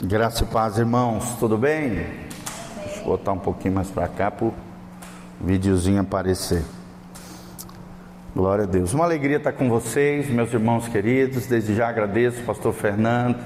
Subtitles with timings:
[0.00, 2.06] Graça e paz, irmãos, tudo bem?
[2.84, 4.54] Deixa eu botar um pouquinho mais para cá para o
[5.40, 6.62] videozinho aparecer.
[8.32, 8.94] Glória a Deus.
[8.94, 11.46] Uma alegria estar com vocês, meus irmãos queridos.
[11.46, 13.40] Desde já agradeço, Pastor Fernando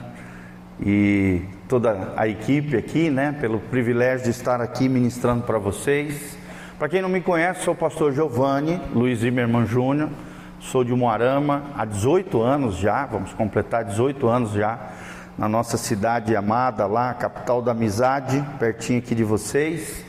[0.79, 6.37] e toda a equipe aqui, né, pelo privilégio de estar aqui ministrando para vocês.
[6.79, 10.11] Para quem não me conhece, sou o pastor Giovanni Luiz Zimmermann Júnior.
[10.61, 14.93] Sou de Moarama há 18 anos já, vamos completar 18 anos já
[15.37, 20.05] na nossa cidade amada lá, capital da amizade, pertinho aqui de vocês.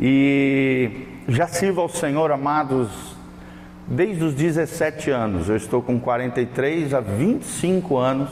[0.00, 3.16] E já sirvo ao Senhor, amados,
[3.86, 5.48] desde os 17 anos.
[5.48, 8.30] Eu estou com 43 a 25 anos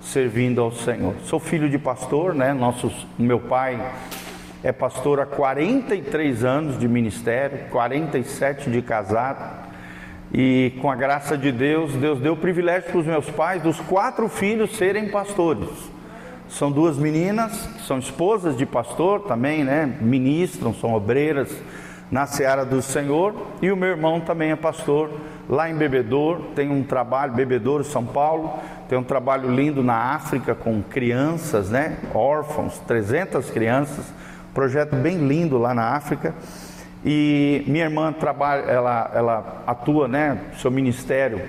[0.00, 1.14] servindo ao Senhor.
[1.24, 2.52] Sou filho de pastor, né?
[2.52, 3.80] Nosso, meu pai
[4.62, 9.63] é pastor há 43 anos de ministério, 47 de casado.
[10.36, 13.78] E com a graça de Deus, Deus deu o privilégio para os meus pais dos
[13.78, 15.68] quatro filhos serem pastores.
[16.48, 17.52] São duas meninas,
[17.86, 19.96] são esposas de pastor também, né?
[20.00, 21.56] Ministram, são obreiras
[22.10, 23.32] na seara do Senhor.
[23.62, 25.08] E o meu irmão também é pastor
[25.48, 30.52] lá em Bebedouro, tem um trabalho, Bebedouro, São Paulo, tem um trabalho lindo na África
[30.52, 31.98] com crianças, né?
[32.12, 34.12] Órfãos, 300 crianças,
[34.52, 36.34] projeto bem lindo lá na África.
[37.04, 40.38] E minha irmã trabalha, ela, ela atua, né?
[40.56, 41.40] Seu ministério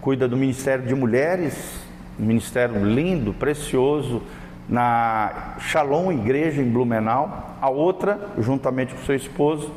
[0.00, 1.80] cuida do Ministério de Mulheres,
[2.20, 4.22] um ministério lindo, precioso,
[4.68, 7.56] na Shalom Igreja em Blumenau.
[7.60, 9.72] A outra, juntamente com seu esposo,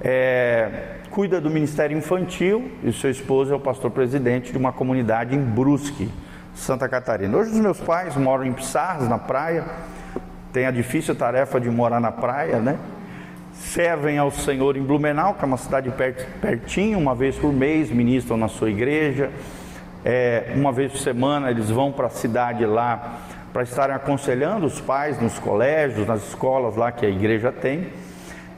[0.00, 5.36] é, cuida do Ministério Infantil e seu esposo é o pastor presidente de uma comunidade
[5.36, 6.10] em Brusque,
[6.52, 7.36] Santa Catarina.
[7.36, 9.64] Hoje os meus pais moram em Pissarras, na praia,
[10.52, 12.76] tem a difícil tarefa de morar na praia, né?
[13.58, 15.92] Servem ao Senhor em Blumenau, que é uma cidade
[16.40, 19.30] pertinho, uma vez por mês ministram na sua igreja.
[20.04, 23.18] É, uma vez por semana eles vão para a cidade lá
[23.52, 27.88] para estarem aconselhando os pais nos colégios, nas escolas lá que a igreja tem.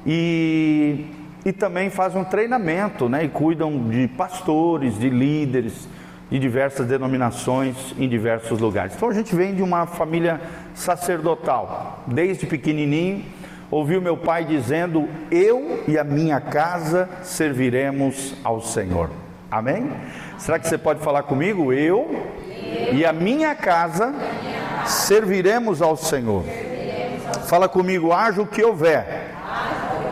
[0.06, 1.06] E,
[1.44, 3.24] e também fazem um treinamento, né?
[3.24, 5.88] E cuidam de pastores, de líderes
[6.30, 8.94] de diversas denominações em diversos lugares.
[8.94, 10.40] Então a gente vem de uma família
[10.74, 13.24] sacerdotal, desde pequenininho
[13.70, 19.10] ouviu meu pai dizendo: Eu e a minha casa serviremos ao Senhor.
[19.50, 19.90] Amém?
[20.38, 21.72] Será que você pode falar comigo?
[21.72, 22.28] Eu
[22.92, 24.14] e a minha casa
[24.86, 26.44] serviremos ao Senhor.
[27.46, 29.32] Fala comigo, haja o que houver,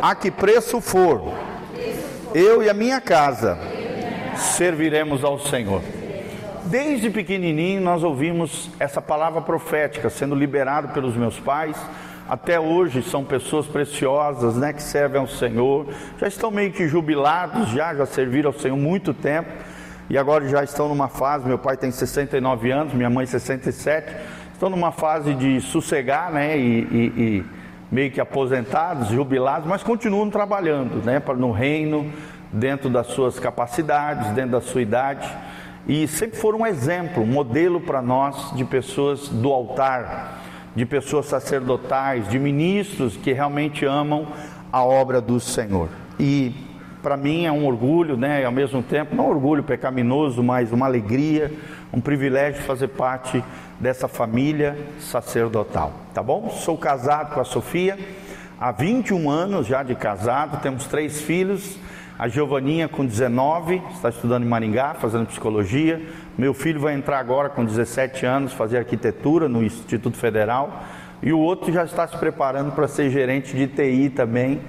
[0.02, 1.34] a que preço for,
[2.34, 3.58] eu e a minha casa
[4.36, 5.82] serviremos ao Senhor.
[6.64, 11.76] Desde pequenininho nós ouvimos essa palavra profética sendo liberado pelos meus pais
[12.28, 15.86] até hoje são pessoas preciosas, né, que servem ao Senhor,
[16.18, 19.48] já estão meio que jubilados, já, já serviram ao Senhor muito tempo,
[20.10, 24.14] e agora já estão numa fase, meu pai tem 69 anos, minha mãe 67,
[24.52, 27.44] estão numa fase de sossegar, né, e, e, e
[27.90, 32.12] meio que aposentados, jubilados, mas continuam trabalhando, né, no reino,
[32.52, 35.26] dentro das suas capacidades, dentro da sua idade,
[35.86, 40.47] e sempre foram um exemplo, um modelo para nós de pessoas do altar,
[40.78, 44.28] de pessoas sacerdotais, de ministros que realmente amam
[44.72, 45.88] a obra do Senhor.
[46.20, 46.54] E
[47.02, 48.42] para mim é um orgulho, né?
[48.42, 51.52] E ao mesmo tempo, não um orgulho pecaminoso, mas uma alegria,
[51.92, 53.42] um privilégio fazer parte
[53.80, 56.48] dessa família sacerdotal, tá bom?
[56.48, 57.98] Sou casado com a Sofia
[58.60, 61.76] há 21 anos já de casado, temos três filhos.
[62.16, 66.02] A Giovaninha com 19, está estudando em Maringá, fazendo psicologia.
[66.38, 70.84] Meu filho vai entrar agora com 17 anos, fazer arquitetura no Instituto Federal.
[71.20, 74.60] E o outro já está se preparando para ser gerente de TI também.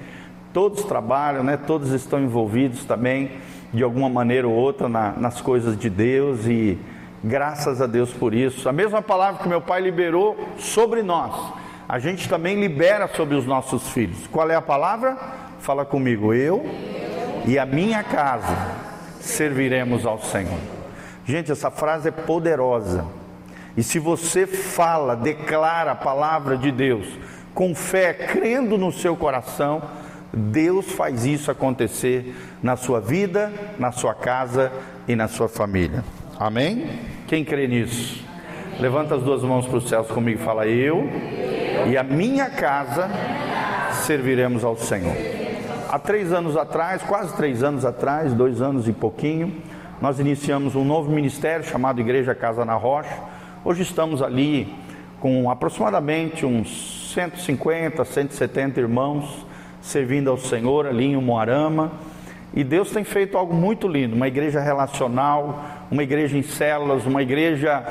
[0.52, 1.56] Todos trabalham, né?
[1.56, 3.30] todos estão envolvidos também,
[3.72, 6.76] de alguma maneira ou outra, na, nas coisas de Deus e
[7.22, 8.68] graças a Deus por isso.
[8.68, 11.52] A mesma palavra que meu pai liberou sobre nós,
[11.88, 14.26] a gente também libera sobre os nossos filhos.
[14.26, 15.16] Qual é a palavra?
[15.60, 16.66] Fala comigo, eu
[17.46, 18.56] e a minha casa
[19.20, 20.79] serviremos ao Senhor.
[21.30, 23.06] Gente, essa frase é poderosa.
[23.76, 27.06] E se você fala, declara a palavra de Deus
[27.54, 29.80] com fé, crendo no seu coração,
[30.32, 34.72] Deus faz isso acontecer na sua vida, na sua casa
[35.06, 36.02] e na sua família.
[36.36, 36.98] Amém?
[37.28, 38.24] Quem crê nisso?
[38.80, 41.08] Levanta as duas mãos para os céus comigo e fala: Eu
[41.88, 43.08] e a minha casa
[44.04, 45.14] serviremos ao Senhor.
[45.88, 49.62] Há três anos atrás, quase três anos atrás, dois anos e pouquinho,
[50.00, 53.14] nós iniciamos um novo ministério chamado Igreja Casa na Rocha.
[53.62, 54.74] Hoje estamos ali
[55.20, 59.46] com aproximadamente uns 150, 170 irmãos
[59.82, 61.92] servindo ao Senhor ali em Moarama.
[62.54, 67.22] E Deus tem feito algo muito lindo, uma igreja relacional, uma igreja em células, uma
[67.22, 67.84] igreja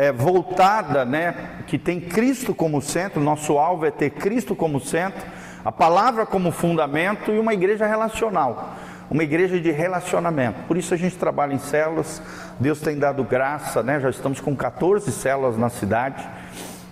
[0.00, 1.34] é, voltada, né,
[1.68, 5.24] que tem Cristo como centro, nosso alvo é ter Cristo como centro,
[5.64, 8.74] a palavra como fundamento e uma igreja relacional,
[9.12, 10.62] uma igreja de relacionamento.
[10.66, 12.22] Por isso a gente trabalha em células,
[12.58, 16.26] Deus tem dado graça, né, já estamos com 14 células na cidade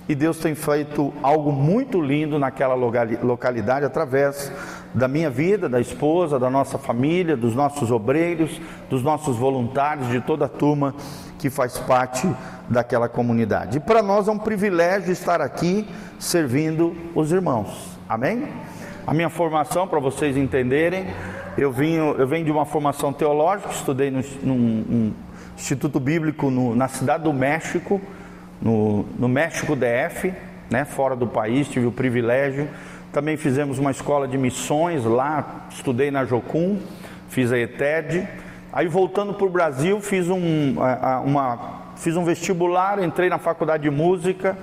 [0.07, 4.53] e Deus tem feito algo muito lindo naquela localidade através
[4.93, 10.21] da minha vida, da esposa, da nossa família, dos nossos obreiros, dos nossos voluntários, de
[10.21, 10.95] toda a turma
[11.39, 12.29] que faz parte
[12.69, 13.79] daquela comunidade.
[13.79, 15.89] E para nós é um privilégio estar aqui
[16.19, 17.99] servindo os irmãos.
[18.07, 18.47] Amém?
[19.07, 21.07] A minha formação, para vocês entenderem,
[21.57, 25.13] eu, vim, eu venho de uma formação teológica, estudei num,
[25.57, 28.01] Instituto Bíblico no, na cidade do México,
[28.61, 30.33] no, no México DF,
[30.71, 32.69] né, fora do país, tive o privilégio.
[33.13, 36.79] Também fizemos uma escola de missões lá, estudei na Jocum,
[37.29, 38.27] fiz a ETED.
[38.73, 40.77] Aí voltando para o Brasil, fiz um,
[41.25, 44.57] uma, fiz um vestibular, entrei na faculdade de música,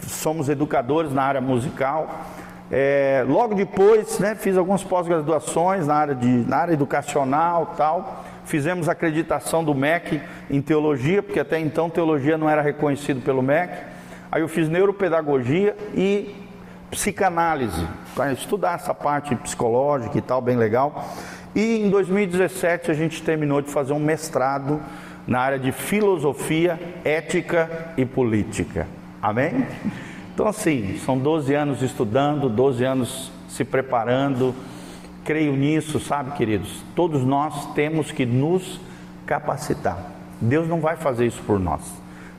[0.00, 2.26] somos educadores na área musical.
[2.70, 8.24] É, logo depois, né, fiz algumas pós-graduações na área de na área educacional, tal.
[8.44, 10.20] Fizemos acreditação do MEC
[10.50, 13.72] em teologia, porque até então teologia não era reconhecido pelo MEC.
[14.30, 16.34] Aí eu fiz neuropedagogia e
[16.90, 21.08] psicanálise, para estudar essa parte psicológica e tal, bem legal.
[21.54, 24.80] E em 2017 a gente terminou de fazer um mestrado
[25.26, 28.86] na área de filosofia, ética e política.
[29.20, 29.66] Amém?
[30.36, 34.54] Então, assim, são 12 anos estudando, 12 anos se preparando.
[35.24, 36.84] Creio nisso, sabe, queridos?
[36.94, 38.78] Todos nós temos que nos
[39.24, 39.96] capacitar.
[40.38, 41.80] Deus não vai fazer isso por nós.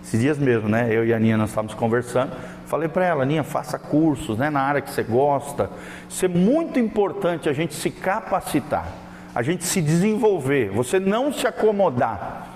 [0.04, 0.88] Esses dias mesmo, né?
[0.92, 2.34] Eu e a Aninha nós estávamos conversando.
[2.68, 5.68] Falei para ela, Aninha, faça cursos né, na área que você gosta.
[6.08, 8.90] Isso é muito importante a gente se capacitar,
[9.34, 12.48] a gente se desenvolver, você não se acomodar,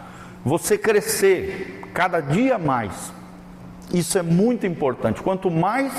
[0.45, 3.11] você crescer cada dia mais.
[3.93, 5.21] Isso é muito importante.
[5.21, 5.93] Quanto mais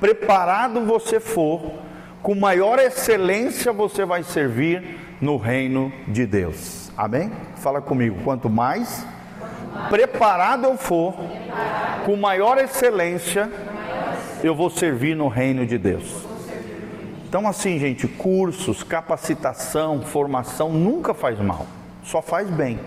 [0.00, 1.72] preparado você for,
[2.22, 6.90] com maior excelência você vai servir no reino de Deus.
[6.96, 7.30] Amém?
[7.56, 8.18] Fala comigo.
[8.24, 9.06] Quanto mais
[9.88, 11.14] preparado eu for,
[12.04, 13.50] com maior excelência
[14.42, 16.26] eu vou servir no reino de Deus.
[17.28, 21.66] Então, assim, gente, cursos, capacitação, formação nunca faz mal,
[22.02, 22.78] só faz bem.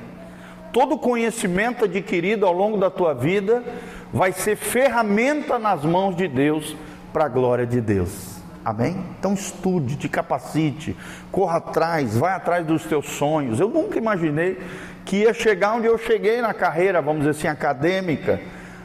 [0.74, 3.63] Todo conhecimento adquirido ao longo da tua vida
[4.13, 6.75] vai ser ferramenta nas mãos de Deus
[7.13, 8.41] para a glória de Deus.
[8.63, 9.03] Amém?
[9.19, 10.95] Então estude, te capacite,
[11.31, 13.59] corra atrás, vai atrás dos teus sonhos.
[13.59, 14.59] Eu nunca imaginei
[15.03, 18.39] que ia chegar onde eu cheguei na carreira, vamos dizer assim, acadêmica.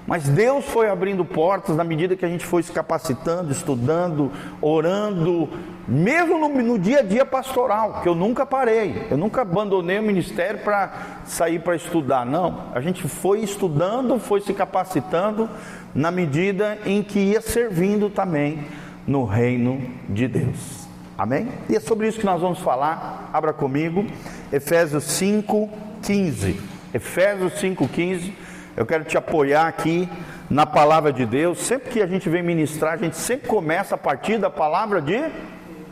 [0.07, 4.31] Mas Deus foi abrindo portas na medida que a gente foi se capacitando, estudando,
[4.63, 5.49] orando,
[5.89, 10.03] mesmo no, no dia a dia pastoral, que eu nunca parei, eu nunca abandonei o
[10.03, 12.67] ministério para sair para estudar, não.
[12.73, 15.51] A gente foi estudando, foi se capacitando
[15.93, 18.65] na medida em que ia servindo também
[19.09, 20.87] no reino de Deus.
[21.19, 21.49] Amém?
[21.69, 23.31] E é sobre isso que nós vamos falar.
[23.33, 24.07] Abra comigo,
[24.53, 25.69] Efésios 5,
[26.03, 26.61] 15.
[26.95, 28.46] Efésios 5, 15
[28.77, 30.07] eu quero te apoiar aqui
[30.51, 31.61] na palavra de Deus.
[31.61, 35.25] Sempre que a gente vem ministrar, a gente sempre começa a partir da palavra de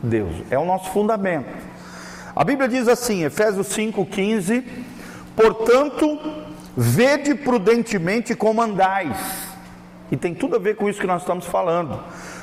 [0.03, 0.35] Deus.
[0.51, 1.49] É o nosso fundamento.
[2.35, 4.63] A Bíblia diz assim, Efésios 5,15:
[5.35, 6.19] Portanto,
[6.77, 9.17] vede prudentemente como andais.
[10.11, 11.99] E tem tudo a ver com isso que nós estamos falando.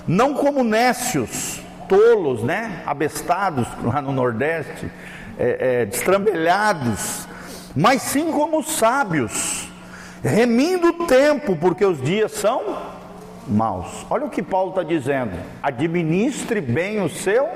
[0.08, 2.82] Não como nécios, tolos, né?
[2.84, 4.90] Abestados lá no Nordeste,
[5.38, 7.28] é, é, destrambelhados,
[7.76, 9.61] mas sim como sábios
[10.22, 12.78] remindo o tempo, porque os dias são
[13.46, 14.06] maus.
[14.08, 17.48] Olha o que Paulo está dizendo: administre bem o seu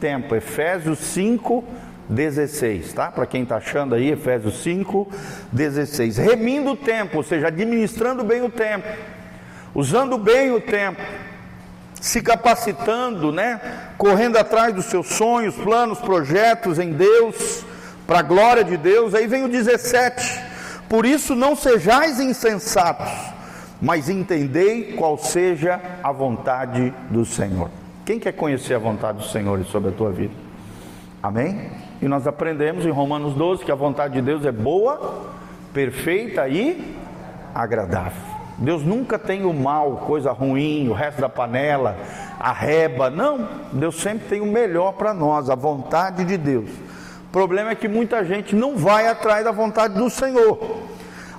[0.00, 0.34] tempo.
[0.34, 1.64] Efésios 5,
[2.08, 3.10] 16, tá?
[3.10, 5.08] Para quem está achando aí, Efésios 5,
[5.50, 6.18] 16.
[6.18, 8.86] Remindo o tempo, ou seja, administrando bem o tempo,
[9.74, 11.00] usando bem o tempo,
[12.00, 13.60] se capacitando, né?
[13.98, 17.64] Correndo atrás dos seus sonhos, planos, projetos em Deus,
[18.06, 19.14] para a glória de Deus.
[19.14, 20.51] Aí vem o 17
[20.92, 23.10] por isso não sejais insensatos,
[23.80, 27.70] mas entendei qual seja a vontade do Senhor.
[28.04, 30.34] Quem quer conhecer a vontade do Senhor sobre a tua vida?
[31.22, 31.70] Amém?
[32.02, 35.30] E nós aprendemos em Romanos 12 que a vontade de Deus é boa,
[35.72, 36.94] perfeita e
[37.54, 38.20] agradável.
[38.58, 41.96] Deus nunca tem o mal, coisa ruim, o resto da panela,
[42.38, 43.08] a reba.
[43.08, 46.68] Não, Deus sempre tem o melhor para nós, a vontade de Deus.
[47.32, 50.82] Problema é que muita gente não vai atrás da vontade do Senhor.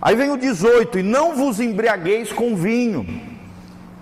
[0.02, 3.06] Aí vem o 18: E não vos embriagueis com vinho.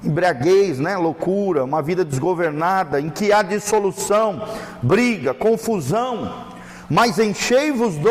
[0.01, 0.95] Embriagueis, né?
[0.95, 4.41] Loucura, uma vida desgovernada, em que há dissolução,
[4.81, 6.47] briga, confusão,
[6.89, 8.09] mas enchei-vos do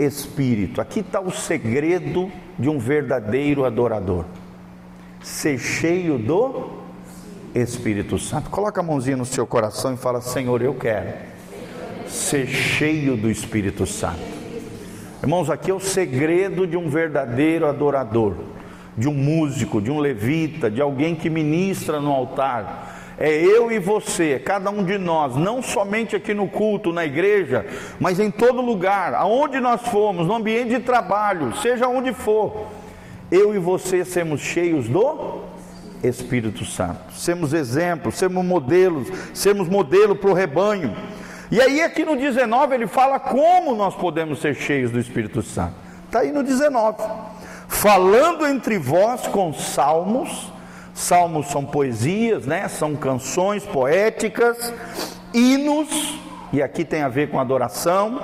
[0.00, 0.80] Espírito.
[0.80, 4.24] Aqui está o segredo de um verdadeiro adorador?
[5.22, 6.82] Ser cheio do
[7.54, 8.50] Espírito Santo.
[8.50, 11.35] Coloca a mãozinha no seu coração e fala: Senhor, eu quero
[12.08, 14.36] ser cheio do Espírito Santo.
[15.22, 18.34] Irmãos, aqui é o segredo de um verdadeiro adorador,
[18.96, 23.14] de um músico, de um levita, de alguém que ministra no altar.
[23.18, 27.64] É eu e você, cada um de nós, não somente aqui no culto, na igreja,
[27.98, 32.66] mas em todo lugar, aonde nós formos, no ambiente de trabalho, seja onde for,
[33.30, 35.40] eu e você sermos cheios do
[36.04, 40.94] Espírito Santo, sermos exemplos, sermos modelos, sermos modelo para o rebanho.
[41.50, 45.74] E aí, aqui no 19, ele fala como nós podemos ser cheios do Espírito Santo.
[46.06, 47.02] Está aí no 19.
[47.68, 50.52] Falando entre vós com salmos,
[50.92, 52.66] salmos são poesias, né?
[52.66, 54.72] são canções poéticas,
[55.32, 56.18] hinos,
[56.52, 58.20] e aqui tem a ver com adoração,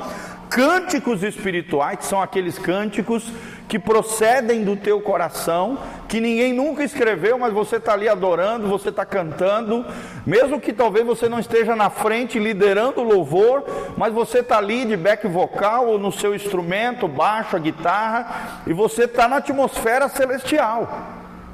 [0.48, 3.24] cânticos espirituais, que são aqueles cânticos
[3.68, 8.90] que procedem do teu coração, que ninguém nunca escreveu, mas você está ali adorando, você
[8.90, 9.84] está cantando,
[10.26, 13.64] mesmo que talvez você não esteja na frente liderando o louvor,
[13.96, 18.72] mas você está ali de back vocal ou no seu instrumento, baixo, a guitarra, e
[18.72, 20.88] você está na atmosfera celestial.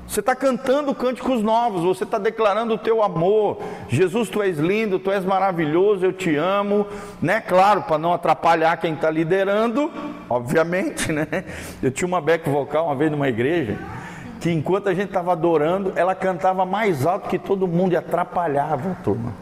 [0.08, 3.58] Você está cantando cânticos novos, você está declarando o teu amor.
[3.90, 6.86] Jesus, tu és lindo, tu és maravilhoso, eu te amo,
[7.20, 7.42] né?
[7.42, 9.92] Claro, para não atrapalhar quem está liderando,
[10.30, 11.44] obviamente, né?
[11.82, 13.76] Eu tinha uma back vocal uma vez numa igreja,
[14.40, 18.92] que enquanto a gente estava adorando, ela cantava mais alto que todo mundo e atrapalhava
[18.92, 19.32] a turma.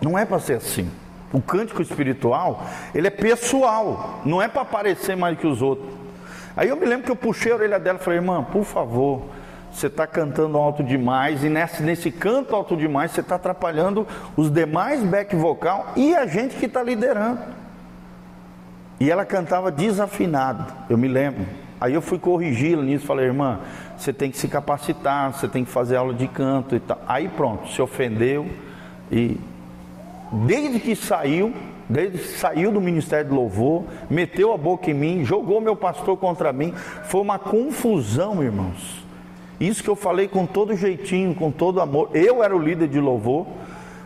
[0.00, 0.90] Não é para ser assim.
[1.32, 5.88] O cântico espiritual, ele é pessoal, não é para parecer mais que os outros.
[6.56, 9.22] Aí eu me lembro que eu puxei a orelha dela e falei, irmã, por favor,
[9.72, 14.06] você está cantando alto demais, e nesse, nesse canto alto demais, você está atrapalhando
[14.36, 17.40] os demais back vocal e a gente que está liderando.
[19.00, 21.46] E ela cantava desafinado, eu me lembro.
[21.82, 23.58] Aí eu fui corrigi-la nisso, falei, irmã,
[23.96, 26.96] você tem que se capacitar, você tem que fazer aula de canto e tal.
[27.08, 28.46] Aí pronto, se ofendeu
[29.10, 29.36] e
[30.30, 31.52] desde que saiu,
[31.88, 36.16] desde que saiu do ministério de louvor, meteu a boca em mim, jogou meu pastor
[36.16, 36.72] contra mim.
[37.06, 39.04] Foi uma confusão, irmãos.
[39.58, 42.10] Isso que eu falei com todo jeitinho, com todo amor.
[42.14, 43.44] Eu era o líder de louvor.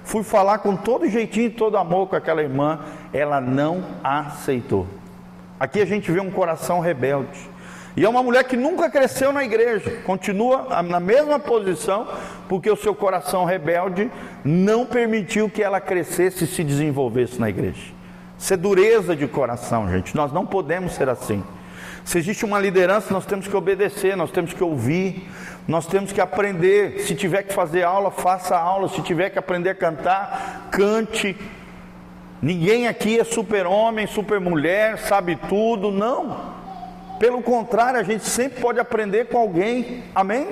[0.03, 2.81] Fui falar com todo jeitinho e todo amor com aquela irmã.
[3.13, 4.87] Ela não aceitou.
[5.61, 7.56] Aqui a gente vê um coração rebelde.
[7.97, 12.07] E é uma mulher que nunca cresceu na igreja, continua na mesma posição,
[12.47, 14.11] porque o seu coração rebelde
[14.45, 17.95] não permitiu que ela crescesse e se desenvolvesse na igreja.
[18.39, 20.15] Isso é dureza de coração, gente.
[20.15, 21.43] Nós não podemos ser assim.
[22.05, 25.27] Se existe uma liderança, nós temos que obedecer, nós temos que ouvir,
[25.67, 27.01] nós temos que aprender.
[27.01, 28.91] Se tiver que fazer aula, faça aula.
[28.91, 31.35] Se tiver que aprender a cantar, cante.
[32.43, 35.91] Ninguém aqui é super-homem, super-mulher, sabe tudo.
[35.91, 36.56] Não.
[37.19, 40.05] Pelo contrário, a gente sempre pode aprender com alguém.
[40.15, 40.47] Amém?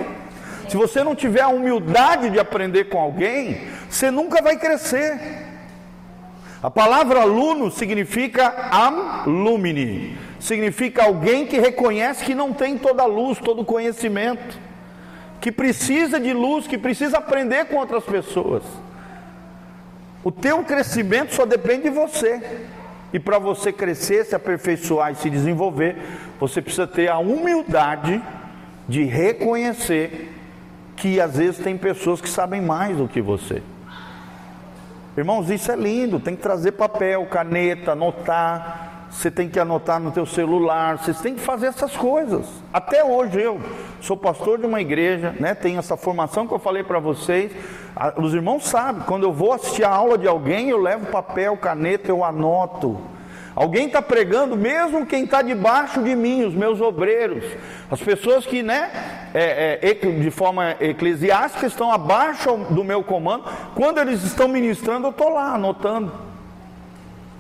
[0.69, 5.21] Se você não tiver a humildade de aprender com alguém, você nunca vai crescer.
[6.63, 13.39] A palavra aluno significa amlumini, significa alguém que reconhece que não tem toda a luz,
[13.39, 14.59] todo o conhecimento,
[15.43, 18.63] que precisa de luz, que precisa aprender com outras pessoas.
[20.25, 22.41] O teu crescimento só depende de você.
[23.13, 25.97] E para você crescer, se aperfeiçoar e se desenvolver,
[26.49, 28.23] você precisa ter a humildade
[28.87, 30.31] de reconhecer
[30.95, 33.63] que às vezes tem pessoas que sabem mais do que você.
[35.17, 39.07] Irmãos, isso é lindo, tem que trazer papel, caneta, anotar.
[39.11, 42.47] Você tem que anotar no teu celular, você tem que fazer essas coisas.
[42.73, 43.61] Até hoje eu
[44.01, 45.55] sou pastor de uma igreja, né?
[45.55, 47.53] Tenho essa formação que eu falei para vocês.
[48.17, 52.11] Os irmãos sabem, quando eu vou assistir a aula de alguém, eu levo papel, caneta,
[52.11, 53.14] eu anoto.
[53.55, 57.45] Alguém está pregando, mesmo quem está debaixo de mim, os meus obreiros,
[57.89, 58.91] as pessoas que, né,
[59.33, 63.45] é, é, de forma eclesiástica, estão abaixo do meu comando.
[63.77, 66.13] Quando eles estão ministrando, eu estou lá anotando,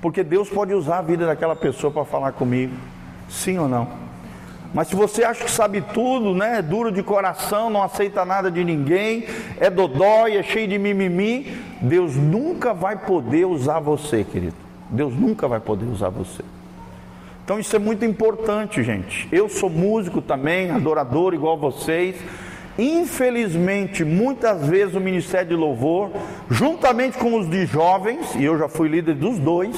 [0.00, 2.74] porque Deus pode usar a vida daquela pessoa para falar comigo,
[3.28, 4.04] sim ou não?
[4.72, 8.52] Mas se você acha que sabe tudo, né, é duro de coração, não aceita nada
[8.52, 9.26] de ninguém,
[9.58, 14.63] é dodói, é cheio de mimimi, Deus nunca vai poder usar você, querido.
[14.94, 16.42] Deus nunca vai poder usar você.
[17.44, 19.28] Então isso é muito importante, gente.
[19.30, 22.16] Eu sou músico também, adorador igual vocês.
[22.78, 26.10] Infelizmente, muitas vezes o ministério de louvor,
[26.50, 29.76] juntamente com os de jovens, e eu já fui líder dos dois,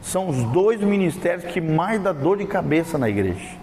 [0.00, 3.56] são os dois ministérios que mais dá dor de cabeça na igreja.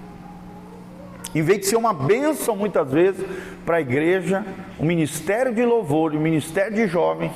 [1.34, 3.25] Em vez de ser uma bênção muitas vezes
[3.66, 4.46] para a igreja,
[4.78, 7.32] o ministério de louvor e o ministério de jovens,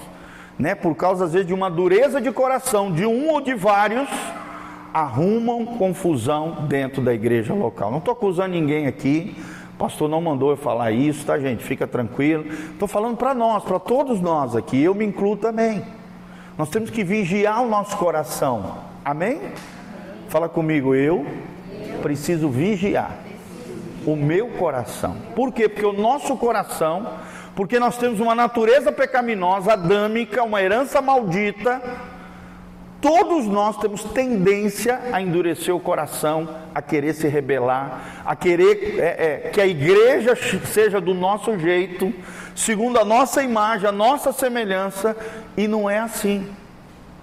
[0.58, 4.10] né, por causa às vezes de uma dureza de coração de um ou de vários,
[4.94, 7.92] arrumam confusão dentro da igreja local.
[7.92, 9.36] Não estou acusando ninguém aqui,
[9.74, 11.64] o pastor não mandou eu falar isso, tá, gente?
[11.64, 12.46] Fica tranquilo.
[12.72, 15.84] Estou falando para nós, para todos nós aqui, eu me incluo também.
[16.58, 18.78] Nós temos que vigiar o nosso coração.
[19.06, 19.40] Amém?
[20.30, 21.26] Fala comigo, eu
[22.02, 23.16] preciso vigiar
[24.08, 25.16] o meu coração.
[25.36, 25.70] Por quê?
[25.70, 27.06] Porque o nosso coração,
[27.58, 31.82] porque nós temos uma natureza pecaminosa, adâmica, uma herança maldita,
[33.00, 39.06] Todos nós temos tendência a endurecer o coração, a querer se rebelar, a querer é,
[39.06, 40.36] é, que a igreja
[40.66, 42.12] seja do nosso jeito,
[42.56, 45.16] segundo a nossa imagem, a nossa semelhança,
[45.56, 46.50] e não é assim.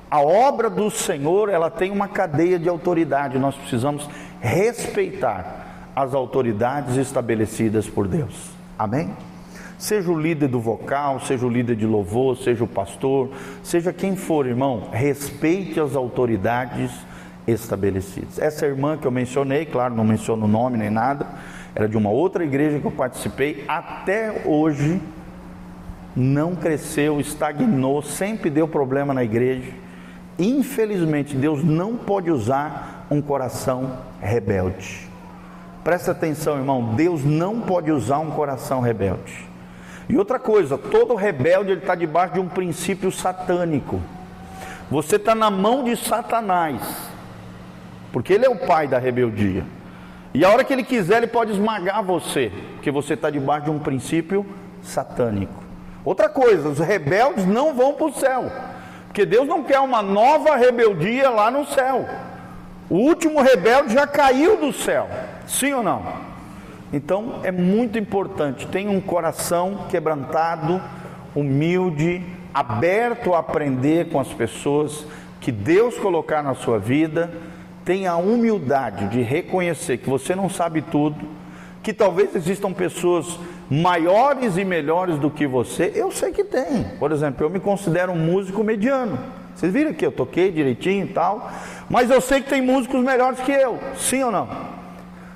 [0.09, 4.09] A obra do Senhor, ela tem uma cadeia de autoridade, nós precisamos
[4.41, 8.53] respeitar as autoridades estabelecidas por Deus.
[8.79, 9.13] Amém?
[9.79, 13.31] Seja o líder do vocal, seja o líder de louvor, seja o pastor,
[13.63, 16.91] seja quem for, irmão, respeite as autoridades
[17.47, 18.39] estabelecidas.
[18.39, 21.27] Essa irmã que eu mencionei, claro, não menciono o nome nem nada,
[21.75, 25.01] era de uma outra igreja que eu participei, até hoje
[26.17, 29.73] não cresceu, estagnou, sempre deu problema na igreja.
[30.39, 35.09] Infelizmente, Deus não pode usar um coração rebelde.
[35.83, 39.54] Presta atenção, irmão, Deus não pode usar um coração rebelde.
[40.09, 44.01] E outra coisa, todo rebelde ele está debaixo de um princípio satânico.
[44.91, 46.81] Você está na mão de Satanás,
[48.13, 49.65] porque ele é o pai da rebeldia.
[50.35, 53.71] E a hora que ele quiser, ele pode esmagar você, porque você está debaixo de
[53.71, 54.45] um princípio
[54.83, 55.63] satânico.
[56.05, 58.53] Outra coisa, os rebeldes não vão para o céu,
[59.07, 62.07] porque Deus não quer uma nova rebeldia lá no céu.
[62.91, 65.09] O último rebelde já caiu do céu,
[65.47, 66.34] sim ou não?
[66.95, 70.81] Então é muito importante, tenha um coração quebrantado,
[71.35, 72.23] humilde,
[72.55, 75.05] aberto a aprender com as pessoas
[75.41, 77.33] que Deus colocar na sua vida,
[77.85, 81.17] tenha a humildade de reconhecer que você não sabe tudo,
[81.83, 85.91] que talvez existam pessoas maiores e melhores do que você.
[85.97, 86.85] Eu sei que tem.
[87.01, 89.19] Por exemplo, eu me considero um músico mediano.
[89.53, 91.51] Vocês viram que eu toquei direitinho e tal,
[91.91, 93.81] mas eu sei que tem músicos melhores que eu.
[93.97, 94.49] Sim ou não?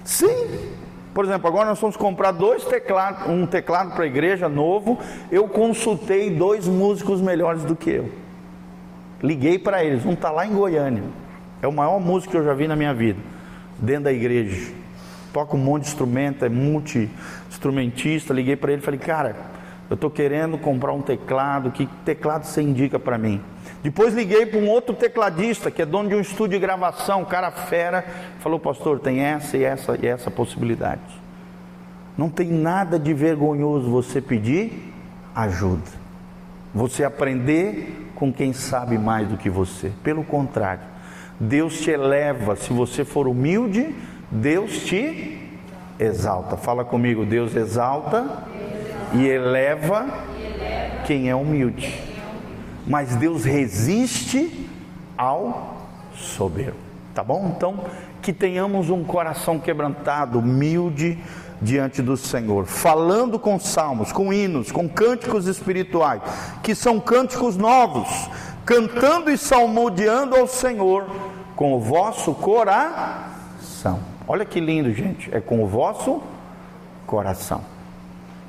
[0.04, 0.77] Sim.
[1.18, 4.96] Por exemplo, agora nós vamos comprar dois teclados, um teclado para a igreja novo.
[5.32, 8.08] Eu consultei dois músicos melhores do que eu.
[9.20, 11.02] Liguei para eles, um está lá em Goiânia.
[11.60, 13.18] É o maior músico que eu já vi na minha vida,
[13.80, 14.72] dentro da igreja.
[15.32, 18.32] Toca um monte de instrumento, é multi-instrumentista.
[18.32, 19.34] Liguei para ele e falei, cara,
[19.90, 23.42] eu estou querendo comprar um teclado, que teclado você indica para mim?
[23.82, 27.50] Depois liguei para um outro tecladista, que é dono de um estúdio de gravação, cara
[27.50, 28.04] fera,
[28.40, 31.00] falou, pastor, tem essa e essa e essa possibilidade.
[32.16, 34.92] Não tem nada de vergonhoso você pedir
[35.34, 35.90] ajuda.
[36.74, 39.92] Você aprender com quem sabe mais do que você.
[40.02, 40.82] Pelo contrário,
[41.38, 43.94] Deus te eleva, se você for humilde,
[44.28, 45.38] Deus te
[46.00, 46.56] exalta.
[46.56, 48.42] Fala comigo, Deus exalta
[49.14, 50.06] e eleva
[51.06, 52.07] quem é humilde
[52.88, 54.68] mas Deus resiste
[55.16, 55.76] ao
[56.14, 56.78] soberbo.
[57.14, 57.52] Tá bom?
[57.56, 57.84] Então,
[58.22, 61.18] que tenhamos um coração quebrantado, humilde
[61.60, 66.22] diante do Senhor, falando com salmos, com hinos, com cânticos espirituais,
[66.62, 68.08] que são cânticos novos,
[68.64, 71.06] cantando e salmodiando ao Senhor
[71.56, 73.98] com o vosso coração.
[74.26, 76.22] Olha que lindo, gente, é com o vosso
[77.06, 77.77] coração.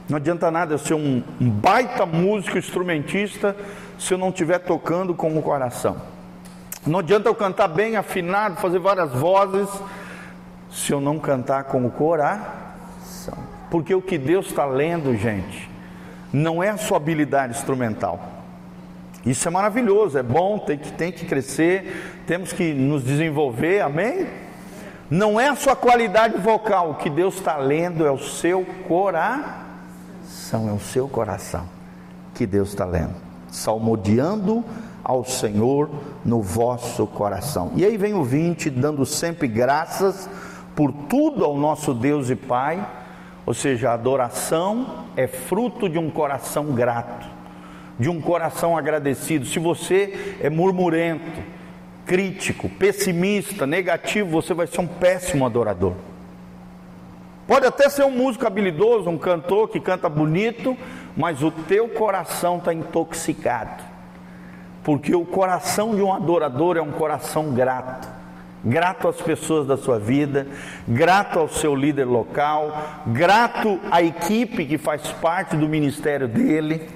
[0.10, 3.56] Não adianta nada eu ser um, baita músico instrumentista
[4.00, 6.02] se eu não estiver tocando com o coração.
[6.88, 9.70] Não adianta eu cantar bem afinado, fazer várias vozes,
[10.72, 13.38] se eu não cantar com o coração.
[13.70, 15.70] Porque o que Deus está lendo, gente,
[16.34, 18.20] não é a sua habilidade instrumental.
[19.24, 24.28] Isso é maravilhoso, é bom, tem que, tem que crescer, temos que nos desenvolver, amém?
[25.08, 29.59] Não é a sua qualidade vocal, o que Deus está lendo é o seu coração,
[30.54, 31.66] é o seu coração
[32.34, 34.64] que Deus está lendo salmodiando
[35.04, 35.90] ao Senhor
[36.24, 37.72] no vosso coração.
[37.76, 40.30] E aí vem o 20, dando sempre graças
[40.76, 42.86] por tudo ao nosso Deus e Pai,
[43.46, 47.28] ou seja, a adoração é fruto de um coração grato,
[47.98, 49.46] de um coração agradecido.
[49.46, 51.42] Se você é murmurento,
[52.06, 55.94] crítico, pessimista, negativo, você vai ser um péssimo adorador.
[57.50, 60.78] Pode até ser um músico habilidoso, um cantor que canta bonito,
[61.18, 63.84] mas o teu coração está intoxicado,
[64.84, 68.08] porque o coração de um adorador é um coração grato,
[68.64, 70.46] grato às pessoas da sua vida,
[70.88, 76.88] grato ao seu líder local, grato à equipe que faz parte do ministério dele.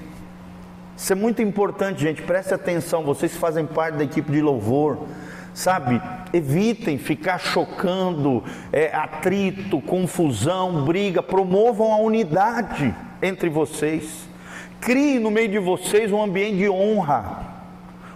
[0.96, 2.22] Isso é muito importante, gente.
[2.22, 3.04] Preste atenção.
[3.04, 5.00] Vocês fazem parte da equipe de louvor,
[5.52, 6.00] sabe?
[6.34, 11.22] Evitem ficar chocando, é, atrito, confusão, briga.
[11.22, 14.28] Promovam a unidade entre vocês.
[14.82, 17.54] Crie no meio de vocês um ambiente de honra.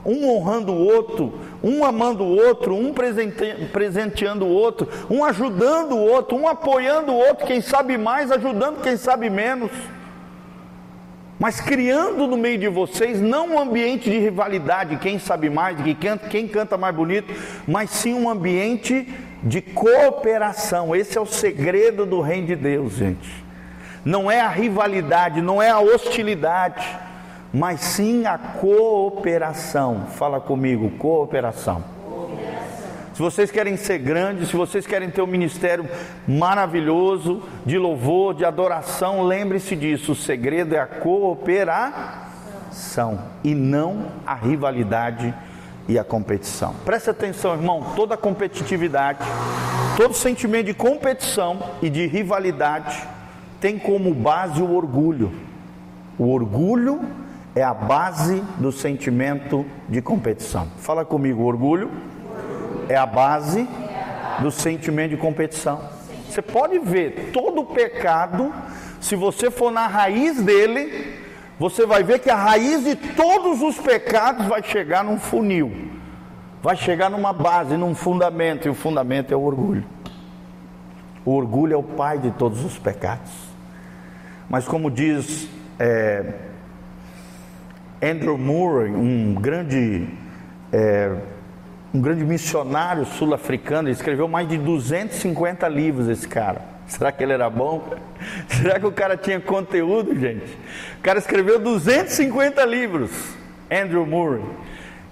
[0.03, 6.01] Um honrando o outro, um amando o outro, um presenteando o outro, um ajudando o
[6.01, 9.69] outro, um apoiando o outro, quem sabe mais, ajudando quem sabe menos
[11.39, 15.95] mas criando no meio de vocês não um ambiente de rivalidade, quem sabe mais, quem
[15.95, 17.33] canta, quem canta mais bonito,
[17.67, 19.07] mas sim um ambiente
[19.43, 20.95] de cooperação.
[20.95, 23.45] Esse é o segredo do reino de Deus, gente.
[24.03, 26.87] Não é a rivalidade, não é a hostilidade,
[27.53, 30.05] mas sim a cooperação.
[30.15, 31.96] Fala comigo, cooperação.
[33.17, 35.89] Se vocês querem ser grandes, se vocês querem ter um ministério
[36.27, 42.27] maravilhoso de louvor, de adoração, lembre-se disso: o segredo é a cooperação
[43.43, 45.33] e não a rivalidade
[45.87, 46.75] e a competição.
[46.85, 49.25] Preste atenção, irmão: toda competitividade,
[49.97, 53.01] todo sentimento de competição e de rivalidade
[53.59, 55.33] tem como base o orgulho.
[56.19, 57.01] O orgulho
[57.55, 60.67] é a base do sentimento de competição.
[60.77, 61.89] Fala comigo, orgulho
[62.89, 63.67] é a base
[64.39, 65.81] do sentimento de competição.
[66.29, 68.53] Você pode ver todo o pecado,
[68.99, 71.17] se você for na raiz dele,
[71.59, 75.89] você vai ver que a raiz de todos os pecados vai chegar num funil,
[76.61, 79.83] vai chegar numa base, num fundamento, e o fundamento é o orgulho.
[81.25, 83.31] O orgulho é o pai de todos os pecados.
[84.49, 86.33] Mas como diz é,
[88.01, 90.07] Andrew Murray, um grande
[90.71, 91.17] é,
[91.97, 96.61] um grande missionário sul-africano, ele escreveu mais de 250 livros esse cara.
[96.85, 97.89] Será que ele era bom?
[98.47, 100.45] Será que o cara tinha conteúdo, gente?
[100.99, 103.09] O cara escreveu 250 livros.
[103.71, 104.43] Andrew Murray.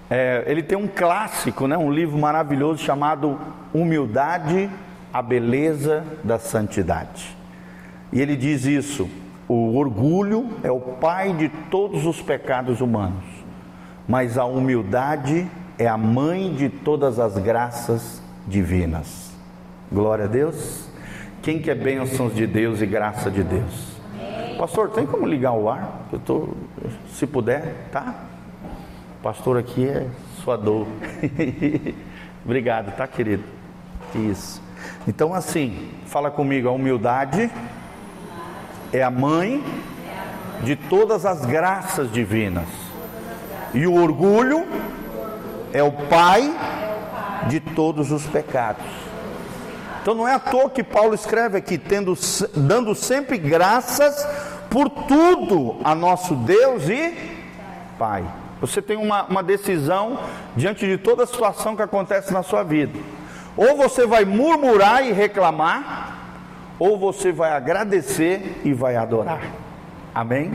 [0.08, 3.36] É, ele tem um clássico, né, um livro maravilhoso chamado
[3.74, 4.70] Humildade,
[5.12, 7.36] a Beleza da Santidade.
[8.12, 9.10] E ele diz isso:
[9.48, 13.24] o orgulho é o pai de todos os pecados humanos,
[14.06, 15.48] mas a humildade
[15.84, 19.32] a mãe de todas as graças divinas.
[19.92, 20.88] Glória a Deus.
[21.42, 23.96] Quem quer bênçãos de Deus e graça de Deus?
[24.58, 26.06] Pastor, tem como ligar o ar?
[26.10, 26.48] Eu tô,
[27.10, 28.14] se puder, tá?
[29.22, 30.06] Pastor aqui é
[30.42, 30.86] sua dor.
[32.44, 33.44] Obrigado, tá, querido?
[34.14, 34.62] Isso.
[35.06, 37.50] Então, assim, fala comigo: a humildade
[38.92, 39.62] é a mãe
[40.62, 42.68] de todas as graças divinas,
[43.74, 44.66] e o orgulho
[45.76, 46.56] é o pai
[47.48, 48.82] de todos os pecados.
[50.00, 52.14] Então não é à toa que Paulo escreve aqui, tendo,
[52.54, 54.26] dando sempre graças
[54.70, 57.36] por tudo a nosso Deus e
[57.98, 58.24] Pai.
[58.60, 60.18] Você tem uma, uma decisão
[60.56, 62.98] diante de toda a situação que acontece na sua vida.
[63.54, 66.16] Ou você vai murmurar e reclamar,
[66.78, 69.40] ou você vai agradecer e vai adorar.
[70.14, 70.52] Amém?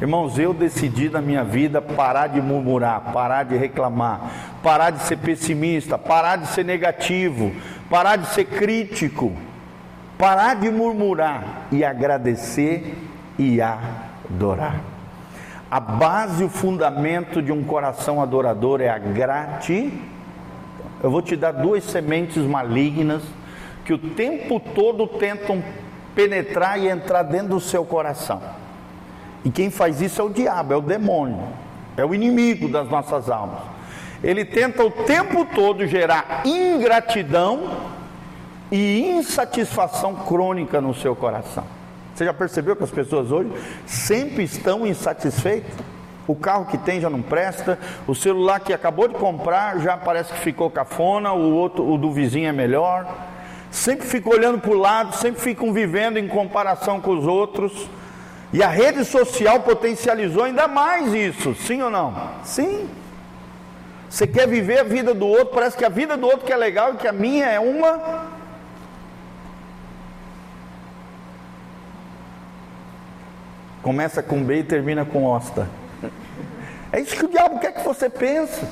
[0.00, 4.30] Irmãos, eu decidi na minha vida parar de murmurar, parar de reclamar,
[4.62, 7.50] parar de ser pessimista, parar de ser negativo,
[7.90, 9.32] parar de ser crítico,
[10.16, 12.96] parar de murmurar e agradecer
[13.36, 14.76] e adorar.
[15.68, 19.98] A base, o fundamento de um coração adorador é a gratidão.
[21.02, 23.22] Eu vou te dar duas sementes malignas
[23.84, 25.62] que o tempo todo tentam
[26.14, 28.40] penetrar e entrar dentro do seu coração.
[29.44, 31.48] E quem faz isso é o diabo, é o demônio,
[31.96, 33.60] é o inimigo das nossas almas.
[34.22, 37.70] Ele tenta o tempo todo gerar ingratidão
[38.70, 41.64] e insatisfação crônica no seu coração.
[42.14, 43.50] Você já percebeu que as pessoas hoje
[43.86, 45.72] sempre estão insatisfeitas?
[46.26, 50.32] O carro que tem já não presta, o celular que acabou de comprar já parece
[50.32, 53.06] que ficou cafona, o outro, o do vizinho é melhor.
[53.70, 57.88] Sempre ficam olhando para o lado, sempre ficam vivendo em comparação com os outros.
[58.52, 62.14] E a rede social potencializou ainda mais isso, sim ou não?
[62.44, 62.88] Sim.
[64.08, 66.56] Você quer viver a vida do outro, parece que a vida do outro que é
[66.56, 68.26] legal e que a minha é uma.
[73.82, 75.68] Começa com B e termina com osta.
[76.90, 78.66] É isso que o diabo quer que você pense.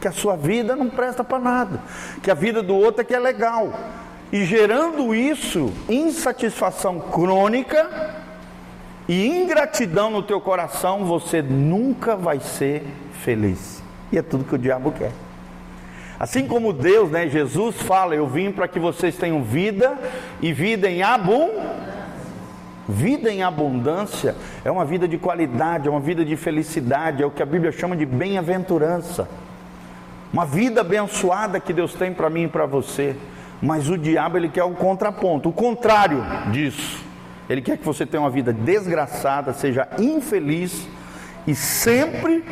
[0.00, 1.82] Que a sua vida não presta para nada.
[2.22, 3.72] Que a vida do outro é que é legal.
[4.30, 7.90] E gerando isso, insatisfação crônica,
[9.08, 12.84] e ingratidão no teu coração, você nunca vai ser
[13.22, 13.82] feliz.
[14.12, 15.12] E é tudo que o diabo quer.
[16.20, 19.96] Assim como Deus, né, Jesus fala: Eu vim para que vocês tenham vida
[20.42, 21.88] e vida em abundância.
[22.88, 27.30] Vida em abundância é uma vida de qualidade, é uma vida de felicidade, é o
[27.30, 29.28] que a Bíblia chama de bem-aventurança.
[30.32, 33.14] uma vida abençoada que Deus tem para mim e para você.
[33.60, 37.07] Mas o diabo ele quer o contraponto, o contrário disso.
[37.48, 40.86] Ele quer que você tenha uma vida desgraçada, seja infeliz
[41.46, 42.44] e sempre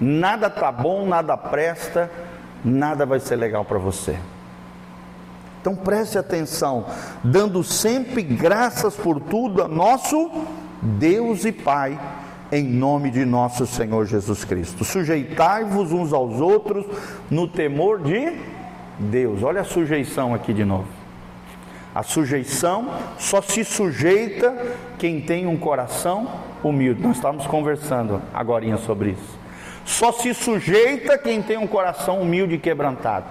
[0.00, 2.10] nada tá bom, nada presta,
[2.64, 4.16] nada vai ser legal para você.
[5.60, 6.86] Então preste atenção,
[7.22, 10.30] dando sempre graças por tudo a nosso
[10.80, 11.98] Deus e Pai,
[12.52, 14.84] em nome de nosso Senhor Jesus Cristo.
[14.84, 16.86] Sujeitai-vos uns aos outros
[17.30, 18.38] no temor de
[18.98, 19.42] Deus.
[19.42, 21.03] Olha a sujeição aqui de novo.
[21.94, 24.52] A sujeição só se sujeita
[24.98, 26.28] quem tem um coração
[26.62, 27.00] humilde.
[27.00, 29.38] Nós estávamos conversando agora sobre isso.
[29.84, 33.26] Só se sujeita quem tem um coração humilde e quebrantado.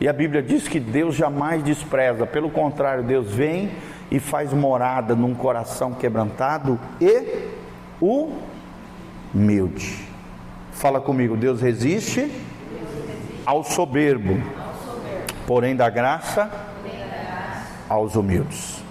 [0.00, 3.70] E a Bíblia diz que Deus jamais despreza, pelo contrário, Deus vem
[4.10, 7.48] e faz morada num coração quebrantado e
[9.32, 10.04] humilde.
[10.72, 12.28] Fala comigo, Deus resiste
[13.46, 14.42] ao soberbo,
[15.46, 16.71] porém dá graça
[17.92, 18.82] aos humildes.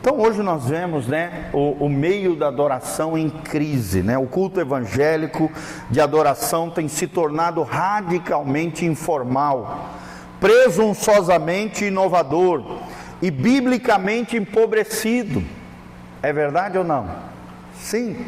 [0.00, 4.02] Então hoje nós vemos né, o, o, meio da adoração em crise.
[4.02, 4.16] Né?
[4.16, 5.50] O culto evangélico
[5.90, 9.90] de adoração tem se tornado radicalmente informal
[10.40, 12.62] presunçosamente inovador
[13.22, 15.42] e biblicamente empobrecido.
[16.22, 17.08] É verdade ou não?
[17.74, 18.26] Sim.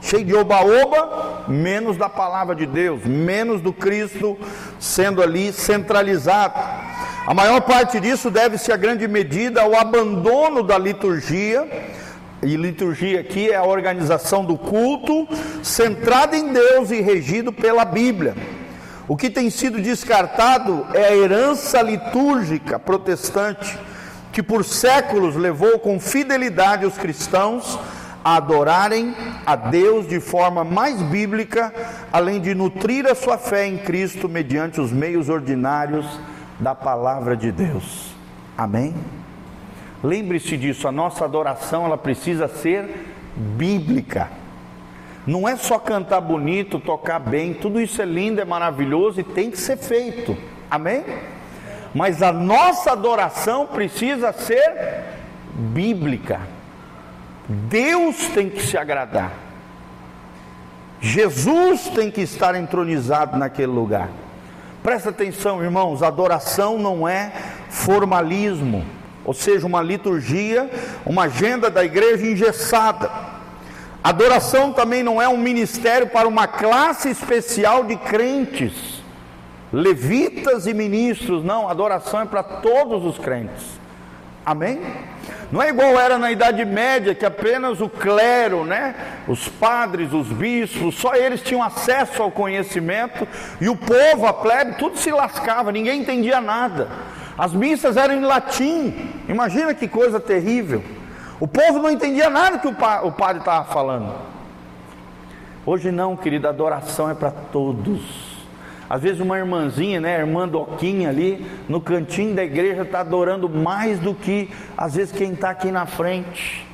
[0.00, 4.38] Cheio de oba-oba, menos da palavra de Deus, menos do Cristo
[4.78, 6.87] sendo ali centralizado.
[7.28, 11.68] A maior parte disso deve-se a grande medida ao abandono da liturgia,
[12.42, 15.28] e liturgia aqui é a organização do culto
[15.62, 18.34] centrada em Deus e regido pela Bíblia.
[19.06, 23.78] O que tem sido descartado é a herança litúrgica protestante,
[24.32, 27.78] que por séculos levou com fidelidade os cristãos
[28.24, 29.14] a adorarem
[29.44, 31.74] a Deus de forma mais bíblica,
[32.10, 36.06] além de nutrir a sua fé em Cristo mediante os meios ordinários
[36.58, 38.14] da palavra de Deus.
[38.56, 38.94] Amém?
[40.02, 44.30] Lembre-se disso, a nossa adoração ela precisa ser bíblica.
[45.26, 49.50] Não é só cantar bonito, tocar bem, tudo isso é lindo, é maravilhoso e tem
[49.50, 50.36] que ser feito.
[50.70, 51.04] Amém?
[51.94, 55.04] Mas a nossa adoração precisa ser
[55.54, 56.40] bíblica.
[57.48, 59.32] Deus tem que se agradar.
[61.00, 64.08] Jesus tem que estar entronizado naquele lugar.
[64.88, 67.30] Presta atenção, irmãos, adoração não é
[67.68, 68.86] formalismo,
[69.22, 70.70] ou seja, uma liturgia,
[71.04, 73.10] uma agenda da igreja engessada.
[74.02, 79.02] Adoração também não é um ministério para uma classe especial de crentes,
[79.70, 83.77] levitas e ministros, não, adoração é para todos os crentes.
[84.48, 84.80] Amém?
[85.52, 88.94] Não é igual era na Idade Média, que apenas o clero, né,
[89.28, 93.28] os padres, os bispos, só eles tinham acesso ao conhecimento
[93.60, 96.88] e o povo, a plebe, tudo se lascava, ninguém entendia nada.
[97.36, 100.82] As missas eram em latim, imagina que coisa terrível.
[101.38, 104.14] O povo não entendia nada que o, pa, o padre estava falando.
[105.66, 108.27] Hoje não, querida, adoração é para todos.
[108.88, 113.98] Às vezes uma irmãzinha, né, irmã Doquinha ali, no cantinho da igreja está adorando mais
[113.98, 116.66] do que às vezes quem está aqui na frente.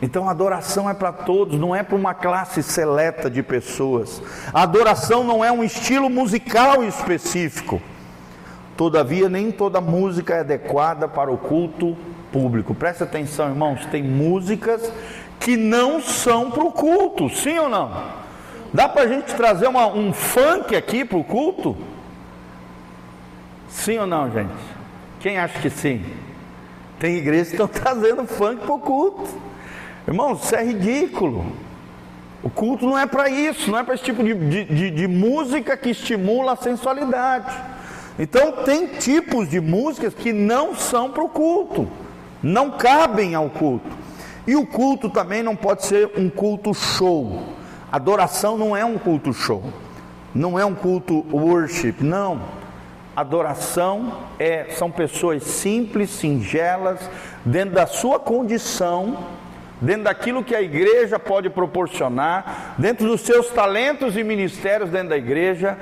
[0.00, 4.22] Então a adoração é para todos, não é para uma classe seleta de pessoas.
[4.52, 7.80] A adoração não é um estilo musical específico.
[8.76, 11.96] Todavia, nem toda música é adequada para o culto
[12.32, 12.74] público.
[12.74, 14.90] Presta atenção, irmãos, tem músicas
[15.38, 18.21] que não são para o culto, sim ou não?
[18.72, 21.76] Dá para a gente trazer uma, um funk aqui para o culto?
[23.68, 24.52] Sim ou não, gente?
[25.20, 26.04] Quem acha que sim?
[26.98, 29.28] Tem igrejas que estão trazendo funk para o culto.
[30.06, 31.44] Irmãos, isso é ridículo.
[32.42, 35.08] O culto não é para isso, não é para esse tipo de, de, de, de
[35.08, 37.54] música que estimula a sensualidade.
[38.18, 41.88] Então, tem tipos de músicas que não são para o culto
[42.42, 43.88] não cabem ao culto.
[44.46, 47.40] E o culto também não pode ser um culto show.
[47.92, 49.62] Adoração não é um culto show.
[50.34, 52.40] Não é um culto worship, não.
[53.14, 56.98] Adoração é são pessoas simples, singelas,
[57.44, 59.18] dentro da sua condição,
[59.78, 65.18] dentro daquilo que a igreja pode proporcionar, dentro dos seus talentos e ministérios dentro da
[65.18, 65.76] igreja,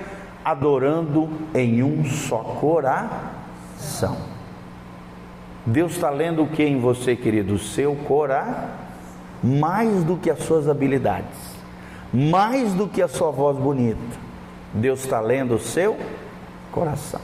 [0.44, 4.16] adorando em um só coração.
[5.64, 7.54] Deus está lendo o que em você, querido?
[7.54, 8.80] O seu coração,
[9.40, 11.49] mais do que as suas habilidades,
[12.12, 14.00] mais do que a sua voz bonita.
[14.72, 15.96] Deus está lendo o seu
[16.70, 17.20] coração.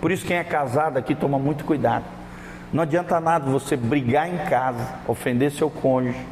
[0.00, 2.04] Por isso, quem é casado aqui toma muito cuidado.
[2.72, 6.24] Não adianta nada você brigar em casa, ofender seu cônjuge,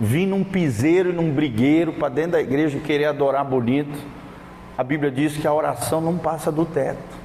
[0.00, 3.96] vir num piseiro e num brigueiro para dentro da igreja querer adorar bonito.
[4.76, 7.24] a Bíblia diz que a oração não passa do teto.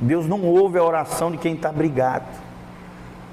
[0.00, 2.26] Deus não ouve a oração de quem está brigado.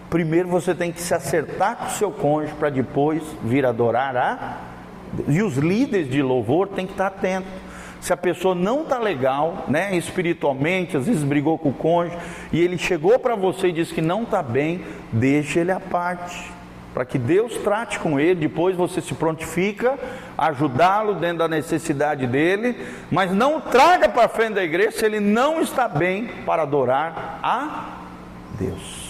[0.09, 4.57] Primeiro você tem que se acertar com o seu cônjuge para depois vir adorar a.
[5.27, 7.51] E os líderes de louvor têm que estar atentos.
[8.01, 12.17] Se a pessoa não está legal, né, espiritualmente, às vezes brigou com o cônjuge,
[12.51, 16.59] e ele chegou para você e disse que não está bem, deixe ele à parte
[16.93, 19.97] para que Deus trate com ele, depois você se prontifica,
[20.37, 22.75] ajudá-lo dentro da necessidade dele,
[23.11, 27.99] mas não traga para frente da igreja se ele não está bem para adorar a
[28.59, 29.08] Deus.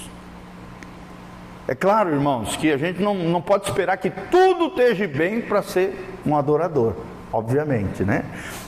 [1.69, 5.61] É claro, irmãos, que a gente não, não pode esperar que tudo esteja bem para
[5.61, 6.95] ser um adorador,
[7.31, 8.25] obviamente, né?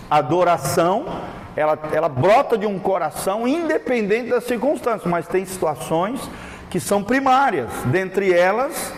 [0.08, 1.08] Adoração,
[1.56, 6.22] ela, ela brota de um coração independente das circunstâncias, mas tem situações
[6.70, 8.94] que são primárias, dentre elas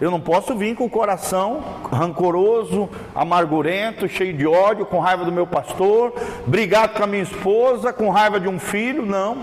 [0.00, 5.32] eu não posso vir com o coração rancoroso, amargurento, cheio de ódio, com raiva do
[5.32, 6.14] meu pastor,
[6.46, 9.38] brigado com a minha esposa, com raiva de um filho, não.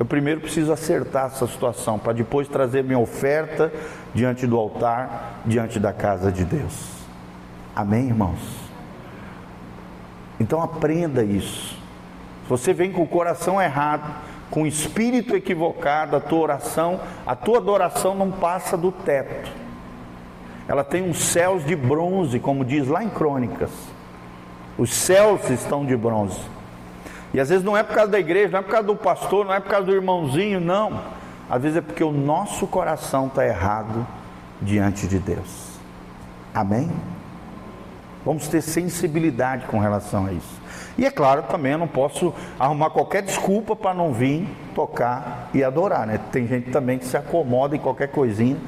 [0.00, 3.70] Eu primeiro preciso acertar essa situação para depois trazer minha oferta
[4.14, 6.88] diante do altar, diante da casa de Deus.
[7.76, 8.40] Amém, irmãos?
[10.40, 11.78] Então aprenda isso.
[12.44, 14.10] Se você vem com o coração errado,
[14.50, 19.52] com o espírito equivocado, a tua oração, a tua adoração não passa do teto.
[20.66, 23.70] Ela tem uns céus de bronze, como diz lá em Crônicas.
[24.78, 26.40] Os céus estão de bronze.
[27.32, 29.46] E às vezes não é por causa da igreja, não é por causa do pastor,
[29.46, 31.00] não é por causa do irmãozinho, não.
[31.48, 34.06] Às vezes é porque o nosso coração está errado
[34.60, 35.78] diante de Deus.
[36.54, 36.90] Amém?
[38.24, 40.60] Vamos ter sensibilidade com relação a isso.
[40.98, 45.64] E é claro, também eu não posso arrumar qualquer desculpa para não vir tocar e
[45.64, 46.20] adorar, né?
[46.30, 48.58] Tem gente também que se acomoda em qualquer coisinha.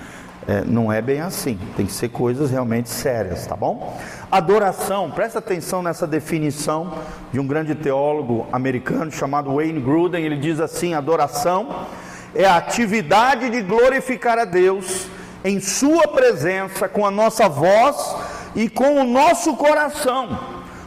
[0.46, 3.96] É, não é bem assim, tem que ser coisas realmente sérias, tá bom?
[4.30, 6.94] Adoração, presta atenção nessa definição
[7.32, 10.24] de um grande teólogo americano chamado Wayne Gruden.
[10.24, 11.86] Ele diz assim: adoração
[12.34, 15.06] é a atividade de glorificar a Deus
[15.44, 18.16] em Sua presença, com a nossa voz
[18.56, 20.38] e com o nosso coração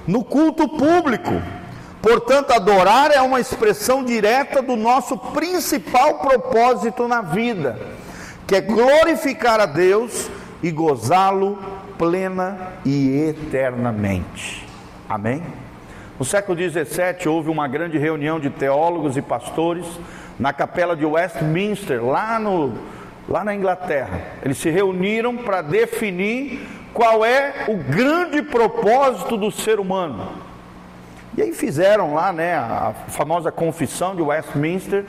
[0.08, 1.42] no culto público.
[2.02, 7.80] Portanto, adorar é uma expressão direta do nosso principal propósito na vida,
[8.48, 10.30] que é glorificar a Deus
[10.62, 11.58] e gozá-lo
[11.98, 14.66] plena e eternamente.
[15.08, 15.44] Amém?
[16.20, 19.86] No século XVII houve uma grande reunião de teólogos e pastores
[20.40, 22.74] na capela de Westminster, lá, no,
[23.28, 24.22] lá na Inglaterra.
[24.44, 30.30] Eles se reuniram para definir qual é o grande propósito do ser humano.
[31.38, 35.06] E aí fizeram lá, né, a famosa confissão de Westminster.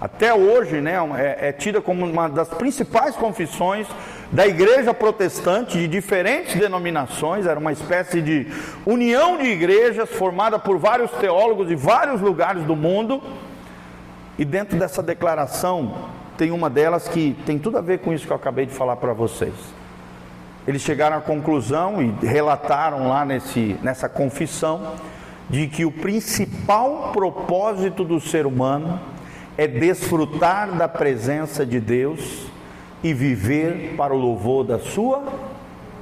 [0.00, 3.86] Até hoje, né, é, é tida como uma das principais confissões
[4.30, 7.46] da igreja protestante de diferentes denominações.
[7.46, 8.46] Era uma espécie de
[8.84, 13.22] união de igrejas formada por vários teólogos de vários lugares do mundo.
[14.38, 18.32] E dentro dessa declaração tem uma delas que tem tudo a ver com isso que
[18.32, 19.54] eu acabei de falar para vocês
[20.66, 24.94] eles chegaram à conclusão e relataram lá nesse, nessa confissão
[25.48, 28.98] de que o principal propósito do ser humano
[29.56, 32.46] é desfrutar da presença de Deus
[33.02, 35.24] e viver para o louvor da sua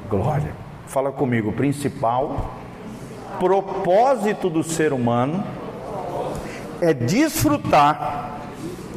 [0.08, 0.52] glória.
[0.86, 2.54] Fala comigo, principal
[3.38, 5.44] propósito do ser humano
[6.80, 8.40] é desfrutar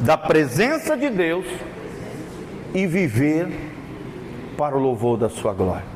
[0.00, 1.46] da presença de Deus
[2.74, 3.48] e viver
[4.56, 5.86] para o louvor da sua glória.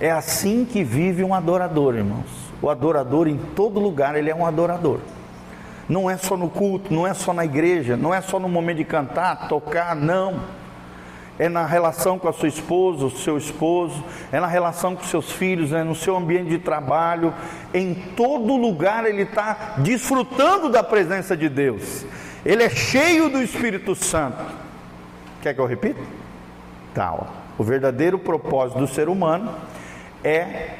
[0.00, 2.28] É assim que vive um adorador, irmãos.
[2.62, 5.00] O adorador em todo lugar, ele é um adorador.
[5.90, 8.76] Não é só no culto, não é só na igreja, não é só no momento
[8.76, 10.40] de cantar, tocar, não.
[11.36, 15.32] É na relação com a sua esposa, o seu esposo, é na relação com seus
[15.32, 17.34] filhos, é no seu ambiente de trabalho.
[17.74, 22.06] Em todo lugar ele está desfrutando da presença de Deus.
[22.46, 24.44] Ele é cheio do Espírito Santo.
[25.42, 26.00] Quer que eu repita?
[26.94, 27.24] Tá, ó.
[27.58, 29.52] O verdadeiro propósito do ser humano
[30.22, 30.74] é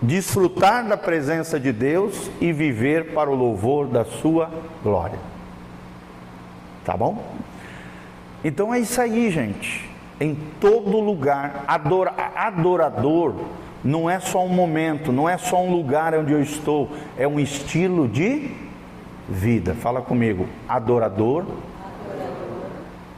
[0.00, 4.50] desfrutar da presença de Deus e viver para o louvor da sua
[4.82, 5.18] glória.
[6.84, 7.22] Tá bom?
[8.44, 9.88] Então é isso aí, gente.
[10.20, 13.34] Em todo lugar, adora, adorador
[13.82, 17.38] não é só um momento, não é só um lugar onde eu estou, é um
[17.38, 18.50] estilo de
[19.28, 19.74] vida.
[19.74, 21.42] Fala comigo, adorador.
[21.42, 21.56] adorador.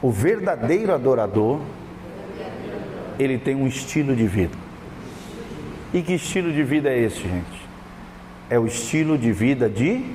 [0.01, 1.59] O verdadeiro adorador
[3.19, 4.68] ele tem um estilo de vida.
[5.93, 7.67] E que estilo de vida é esse, gente?
[8.49, 10.05] É o estilo de vida de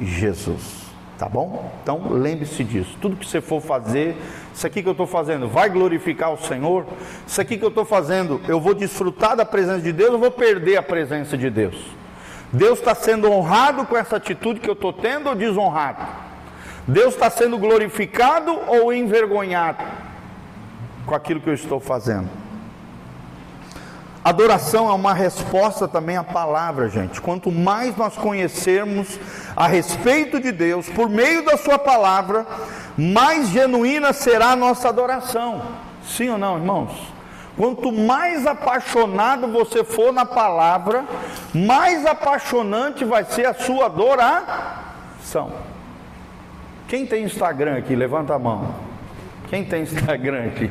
[0.00, 0.82] Jesus.
[1.18, 1.70] Tá bom?
[1.82, 2.96] Então lembre-se disso.
[3.00, 4.16] Tudo que você for fazer,
[4.52, 6.84] isso aqui que eu estou fazendo vai glorificar o Senhor?
[7.26, 10.32] Isso aqui que eu estou fazendo, eu vou desfrutar da presença de Deus ou vou
[10.32, 11.76] perder a presença de Deus?
[12.52, 16.04] Deus está sendo honrado com essa atitude que eu estou tendo ou desonrado?
[16.88, 19.84] Deus está sendo glorificado ou envergonhado
[21.06, 22.41] com aquilo que eu estou fazendo?
[24.24, 27.20] Adoração é uma resposta também à palavra, gente.
[27.20, 29.18] Quanto mais nós conhecermos
[29.56, 32.46] a respeito de Deus por meio da Sua palavra,
[32.96, 35.62] mais genuína será a nossa adoração.
[36.04, 37.12] Sim ou não, irmãos?
[37.56, 41.04] Quanto mais apaixonado você for na palavra,
[41.52, 45.52] mais apaixonante vai ser a sua adoração.
[46.88, 47.94] Quem tem Instagram aqui?
[47.94, 48.74] Levanta a mão.
[49.50, 50.70] Quem tem Instagram aqui?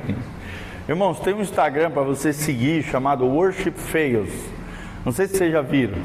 [0.92, 4.30] Irmãos, tem um Instagram para você seguir chamado Worship Fails.
[5.06, 5.98] Não sei se vocês já viram.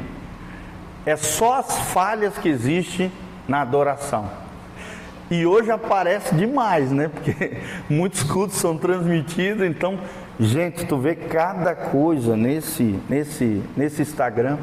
[1.05, 3.11] É só as falhas que existem
[3.49, 4.31] na adoração.
[5.29, 7.11] E hoje aparece demais, né?
[7.13, 7.57] Porque
[7.91, 9.99] muitos cultos são transmitidos, então,
[10.39, 14.57] gente, tu vê cada coisa nesse nesse nesse Instagram.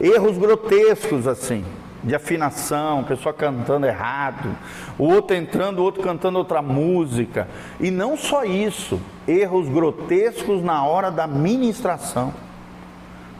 [0.00, 1.62] Erros grotescos assim
[2.02, 4.56] de afinação, pessoa cantando errado,
[4.98, 7.48] o outro entrando, o outro cantando outra música.
[7.80, 12.32] E não só isso, erros grotescos na hora da ministração.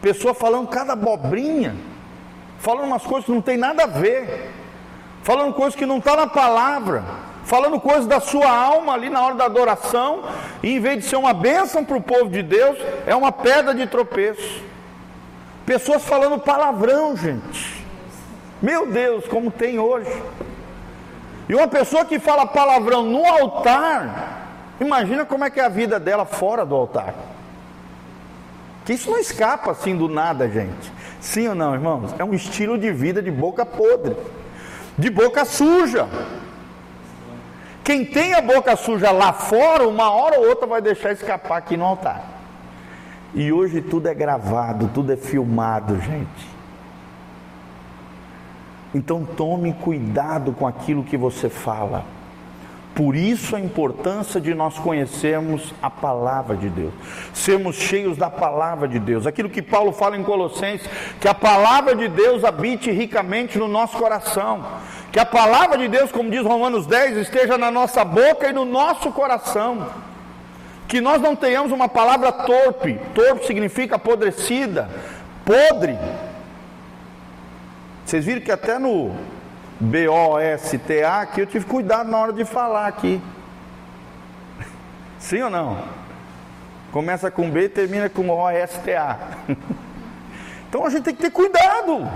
[0.01, 1.75] Pessoa falando cada abobrinha,
[2.59, 4.51] falando umas coisas que não tem nada a ver,
[5.23, 7.03] falando coisas que não estão tá na palavra,
[7.43, 10.23] falando coisas da sua alma ali na hora da adoração,
[10.61, 13.73] e em vez de ser uma bênção para o povo de Deus, é uma pedra
[13.73, 14.63] de tropeço.
[15.65, 17.78] Pessoas falando palavrão, gente.
[18.61, 20.11] Meu Deus, como tem hoje.
[21.47, 25.99] E uma pessoa que fala palavrão no altar, imagina como é que é a vida
[25.99, 27.15] dela fora do altar.
[28.85, 30.91] Que isso não escapa assim do nada, gente.
[31.21, 32.13] Sim ou não, irmãos?
[32.17, 34.15] É um estilo de vida de boca podre,
[34.97, 36.07] de boca suja.
[37.83, 41.75] Quem tem a boca suja lá fora, uma hora ou outra vai deixar escapar aqui
[41.75, 42.23] no altar.
[43.33, 46.48] E hoje tudo é gravado, tudo é filmado, gente.
[48.93, 52.03] Então tome cuidado com aquilo que você fala.
[52.95, 56.93] Por isso a importância de nós conhecermos a palavra de Deus,
[57.33, 59.25] sermos cheios da palavra de Deus.
[59.25, 63.97] Aquilo que Paulo fala em Colossenses, que a palavra de Deus habite ricamente no nosso
[63.97, 64.65] coração.
[65.11, 68.65] Que a palavra de Deus, como diz Romanos 10, esteja na nossa boca e no
[68.65, 69.87] nosso coração.
[70.87, 72.99] Que nós não tenhamos uma palavra torpe.
[73.15, 74.89] Torpe significa apodrecida,
[75.45, 75.97] podre
[78.09, 79.15] vocês viram que até no
[79.79, 83.21] B-O-S-T-A aqui eu tive cuidado na hora de falar aqui.
[85.19, 85.83] Sim ou não?
[86.91, 89.17] Começa com B e termina com O-S-T-A.
[90.67, 92.07] Então a gente tem que ter cuidado.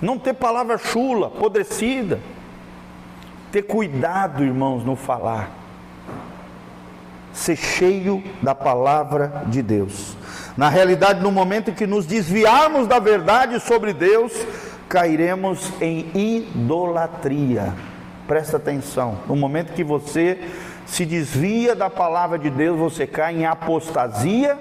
[0.00, 2.20] Não ter palavra chula, apodrecida.
[3.50, 5.48] Ter cuidado, irmãos, no falar.
[7.32, 10.14] Ser cheio da palavra de Deus.
[10.54, 14.32] Na realidade, no momento em que nos desviarmos da verdade sobre Deus,
[14.92, 17.72] cairemos em idolatria.
[18.28, 20.38] Presta atenção, no momento que você
[20.84, 24.58] se desvia da palavra de Deus, você cai em apostasia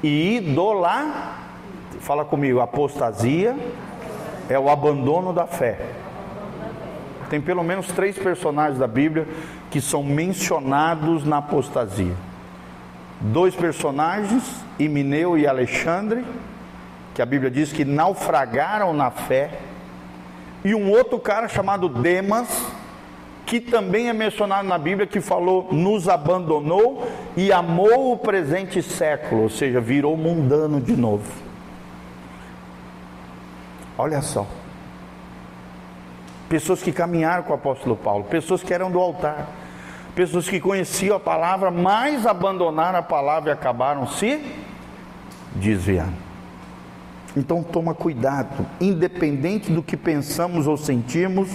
[0.00, 1.42] e idolatria.
[1.98, 3.56] Fala comigo, apostasia
[4.48, 5.80] é o abandono da fé.
[7.28, 9.26] Tem pelo menos três personagens da Bíblia
[9.72, 12.14] que são mencionados na apostasia.
[13.20, 14.44] Dois personagens,
[14.78, 16.24] Imineu e Alexandre,
[17.14, 19.50] que a Bíblia diz que naufragaram na fé,
[20.64, 22.66] e um outro cara chamado Demas,
[23.46, 27.06] que também é mencionado na Bíblia, que falou, nos abandonou
[27.36, 31.30] e amou o presente século, ou seja, virou mundano de novo.
[33.96, 34.46] Olha só.
[36.48, 39.48] Pessoas que caminharam com o apóstolo Paulo, pessoas que eram do altar,
[40.16, 44.42] pessoas que conheciam a palavra, mas abandonaram a palavra e acabaram se
[45.54, 46.23] desviando.
[47.36, 51.48] Então toma cuidado, independente do que pensamos ou sentimos,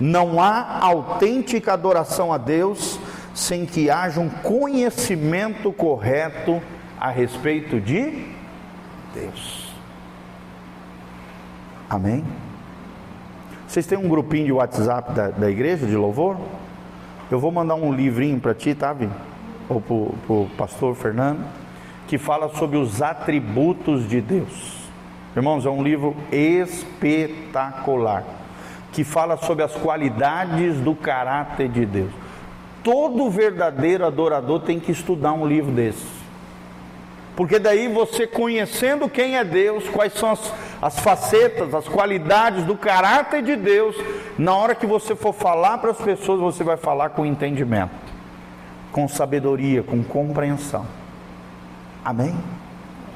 [0.00, 3.00] não há autêntica adoração a Deus
[3.34, 6.62] sem que haja um conhecimento correto
[7.00, 8.26] a respeito de
[9.12, 9.74] Deus.
[11.90, 12.24] Amém?
[13.66, 16.36] Vocês têm um grupinho de WhatsApp da, da igreja de louvor?
[17.28, 18.94] Eu vou mandar um livrinho para ti, tá?
[19.68, 21.44] Ou para o pastor Fernando,
[22.06, 24.83] que fala sobre os atributos de Deus.
[25.36, 28.24] Irmãos, é um livro espetacular
[28.92, 32.12] que fala sobre as qualidades do caráter de Deus.
[32.84, 36.06] Todo verdadeiro adorador tem que estudar um livro desse.
[37.34, 42.76] Porque daí você conhecendo quem é Deus, quais são as, as facetas, as qualidades do
[42.76, 43.96] caráter de Deus,
[44.38, 47.90] na hora que você for falar para as pessoas, você vai falar com entendimento,
[48.92, 50.86] com sabedoria, com compreensão.
[52.04, 52.36] Amém?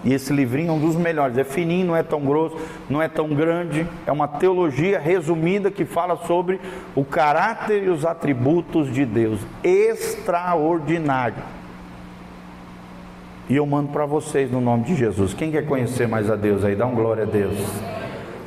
[0.04, 2.56] E esse livrinho é um dos melhores, é fininho, não é tão grosso,
[2.88, 6.60] não é tão grande, é uma teologia resumida que fala sobre
[6.94, 11.42] o caráter e os atributos de Deus, extraordinário.
[13.48, 15.32] E eu mando para vocês no nome de Jesus.
[15.34, 16.76] Quem quer conhecer mais a Deus aí?
[16.76, 17.58] Dá um glória a Deus.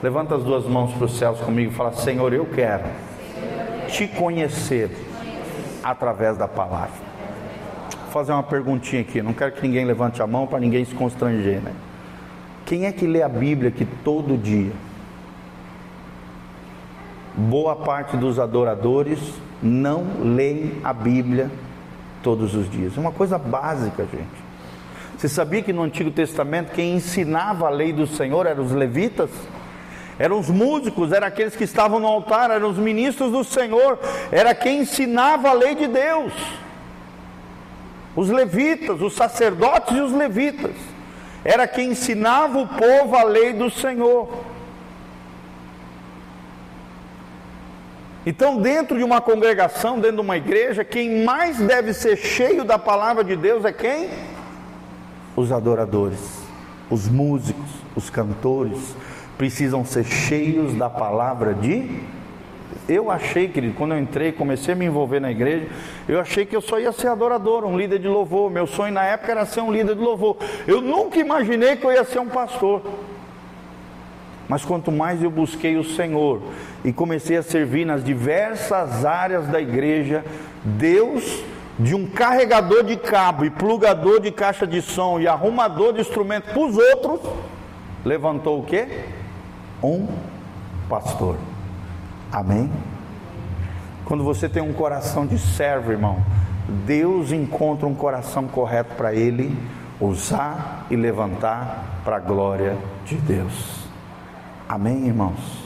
[0.01, 2.83] Levanta as duas mãos para os céus comigo e fala: Senhor, eu quero
[3.87, 4.89] te conhecer
[5.83, 7.10] através da palavra.
[8.11, 9.21] Fazer uma perguntinha aqui.
[9.21, 11.73] Não quero que ninguém levante a mão para ninguém se constranger, né?
[12.65, 14.71] Quem é que lê a Bíblia aqui todo dia?
[17.33, 19.19] Boa parte dos adoradores
[19.63, 21.49] não leem a Bíblia
[22.21, 22.97] todos os dias.
[22.97, 24.51] É uma coisa básica, gente.
[25.17, 29.29] Você sabia que no Antigo Testamento quem ensinava a lei do Senhor eram os levitas?
[30.19, 33.97] Eram os músicos, eram aqueles que estavam no altar, eram os ministros do Senhor,
[34.31, 36.33] era quem ensinava a lei de Deus.
[38.15, 40.75] Os levitas, os sacerdotes e os levitas,
[41.43, 44.29] era quem ensinava o povo a lei do Senhor.
[48.25, 52.77] Então, dentro de uma congregação, dentro de uma igreja, quem mais deve ser cheio da
[52.77, 54.09] palavra de Deus é quem?
[55.35, 56.19] os adoradores,
[56.89, 58.95] os músicos, os cantores,
[59.37, 62.03] precisam ser cheios da palavra de.
[62.87, 65.67] Eu achei, querido, quando eu entrei, comecei a me envolver na igreja,
[66.07, 68.49] eu achei que eu só ia ser adorador, um líder de louvor.
[68.49, 70.37] Meu sonho na época era ser um líder de louvor.
[70.67, 72.81] Eu nunca imaginei que eu ia ser um pastor.
[74.47, 76.41] Mas quanto mais eu busquei o Senhor
[76.83, 80.25] e comecei a servir nas diversas áreas da igreja,
[80.63, 81.43] Deus
[81.79, 86.51] de um carregador de cabo e plugador de caixa de som e arrumador de instrumento
[86.51, 87.21] para os outros,
[88.05, 88.87] levantou o que?
[89.81, 90.07] Um
[90.87, 91.37] pastor.
[92.31, 92.71] Amém?
[94.05, 96.23] Quando você tem um coração de servo, irmão,
[96.85, 99.57] Deus encontra um coração correto para ele
[99.99, 103.81] usar e levantar para a glória de Deus.
[104.67, 105.61] Amém, irmãos?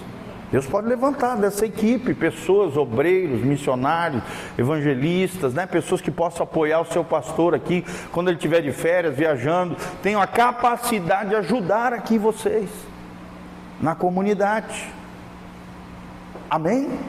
[0.52, 4.24] Deus pode levantar dessa equipe pessoas, obreiros, missionários,
[4.58, 5.66] evangelistas, né?
[5.66, 10.22] pessoas que possam apoiar o seu pastor aqui quando ele estiver de férias, viajando, tenham
[10.22, 12.70] a capacidade de ajudar aqui vocês
[13.82, 14.95] na comunidade.
[16.50, 17.00] Amém?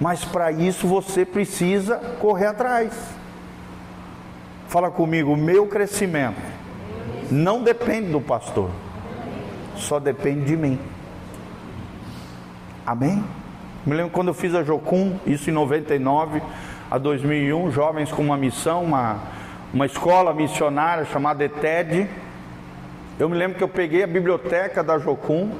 [0.00, 2.92] Mas para isso você precisa correr atrás.
[4.68, 6.40] Fala comigo, meu crescimento
[7.30, 8.70] não depende do pastor,
[9.76, 10.78] só depende de mim.
[12.86, 13.22] Amém?
[13.84, 16.42] Me lembro quando eu fiz a Jocum, isso em 99
[16.90, 19.18] a 2001, jovens com uma missão, uma,
[19.72, 22.08] uma escola missionária chamada ETED.
[23.18, 25.50] Eu me lembro que eu peguei a biblioteca da Jocum,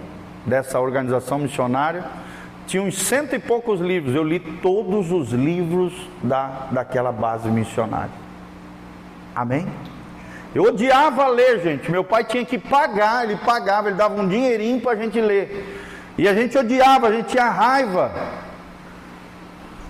[0.47, 2.05] dessa organização missionária,
[2.69, 5.93] tinha uns cento e poucos livros, eu li todos os livros
[6.23, 8.13] da, daquela base missionária.
[9.35, 9.67] Amém?
[10.55, 11.91] Eu odiava ler, gente.
[11.91, 15.83] Meu pai tinha que pagar, ele pagava, ele dava um dinheirinho para a gente ler.
[16.19, 18.13] E a gente odiava, a gente tinha raiva.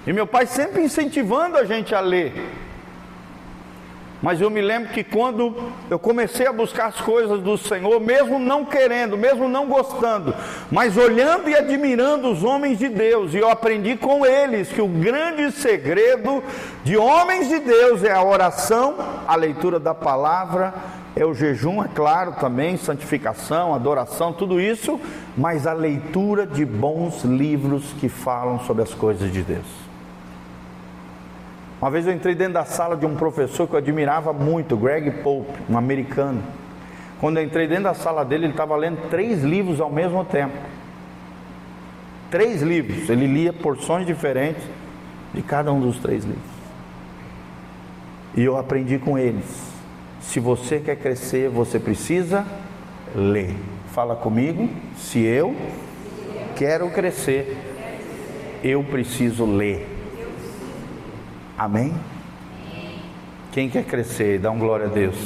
[0.07, 2.33] E meu pai sempre incentivando a gente a ler.
[4.21, 5.55] Mas eu me lembro que quando
[5.89, 10.35] eu comecei a buscar as coisas do Senhor, mesmo não querendo, mesmo não gostando,
[10.71, 14.89] mas olhando e admirando os homens de Deus, e eu aprendi com eles que o
[14.89, 16.43] grande segredo
[16.83, 18.97] de homens de Deus é a oração,
[19.27, 20.75] a leitura da palavra
[21.15, 25.01] é o jejum, é claro, também, santificação, adoração, tudo isso,
[25.37, 29.88] mas a leitura de bons livros que falam sobre as coisas de Deus.
[31.81, 35.11] Uma vez eu entrei dentro da sala de um professor que eu admirava muito, Greg
[35.23, 36.43] Pope, um americano.
[37.21, 40.55] Quando eu entrei dentro da sala dele, ele estava lendo três livros ao mesmo tempo.
[42.31, 44.63] Três livros, ele lia porções diferentes
[45.33, 46.59] de cada um dos três livros.
[48.37, 49.69] E eu aprendi com eles
[50.29, 52.45] se você quer crescer, você precisa
[53.17, 53.57] ler.
[53.93, 54.69] Fala comigo.
[54.95, 55.57] Se eu
[56.55, 57.57] quero crescer,
[58.63, 59.98] eu preciso ler.
[61.59, 61.93] Amém?
[63.51, 65.17] Quem quer crescer, dá um glória a Deus.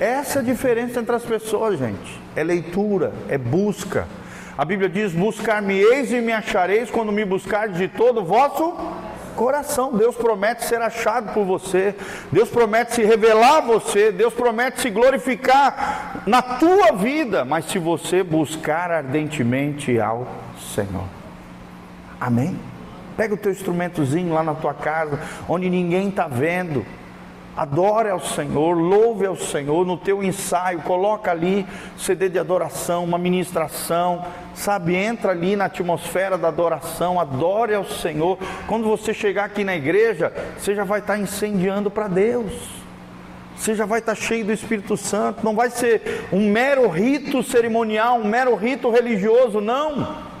[0.00, 2.20] Essa é a diferença entre as pessoas, gente.
[2.34, 4.08] É leitura, é busca.
[4.56, 8.74] A Bíblia diz: Buscar-me-eis e me achareis quando me buscardes de todo o vosso
[9.34, 9.92] coração.
[9.92, 11.94] Deus promete ser achado por você,
[12.32, 17.78] Deus promete se revelar a você, Deus promete se glorificar na tua vida, mas se
[17.78, 20.26] você buscar ardentemente ao
[20.74, 21.04] Senhor.
[22.18, 22.58] Amém?
[23.16, 26.84] Pega o teu instrumentozinho lá na tua casa, onde ninguém está vendo.
[27.56, 33.16] Adore ao Senhor, louve ao Senhor no teu ensaio, coloca ali CD de adoração, uma
[33.16, 34.22] ministração,
[34.54, 34.94] sabe?
[34.94, 38.38] Entra ali na atmosfera da adoração, adore ao Senhor.
[38.66, 42.52] Quando você chegar aqui na igreja, você já vai estar incendiando para Deus.
[43.56, 48.18] Você já vai estar cheio do Espírito Santo, não vai ser um mero rito cerimonial,
[48.18, 50.35] um mero rito religioso, não.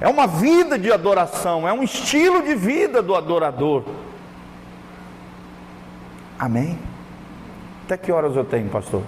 [0.00, 3.82] É uma vida de adoração, é um estilo de vida do adorador.
[6.38, 6.78] Amém?
[7.84, 9.02] Até que horas eu tenho, pastor?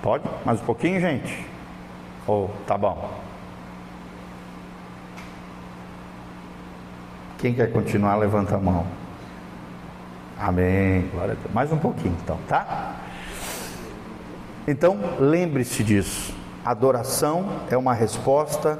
[0.00, 0.24] Pode?
[0.44, 1.46] Mais um pouquinho, gente?
[2.26, 3.10] Ou oh, tá bom?
[7.38, 8.86] Quem quer continuar, levanta a mão.
[10.38, 11.10] Amém.
[11.52, 12.96] Mais um pouquinho, então, tá?
[14.66, 16.41] Então, lembre-se disso.
[16.64, 18.78] Adoração é uma resposta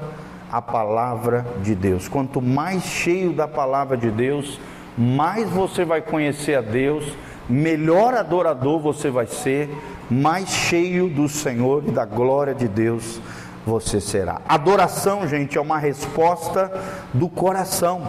[0.51, 2.07] à palavra de Deus.
[2.07, 4.59] Quanto mais cheio da palavra de Deus,
[4.97, 7.05] mais você vai conhecer a Deus,
[7.49, 9.69] melhor adorador você vai ser,
[10.09, 13.19] mais cheio do Senhor e da glória de Deus
[13.65, 14.41] você será.
[14.47, 16.71] Adoração, gente, é uma resposta
[17.13, 18.01] do coração.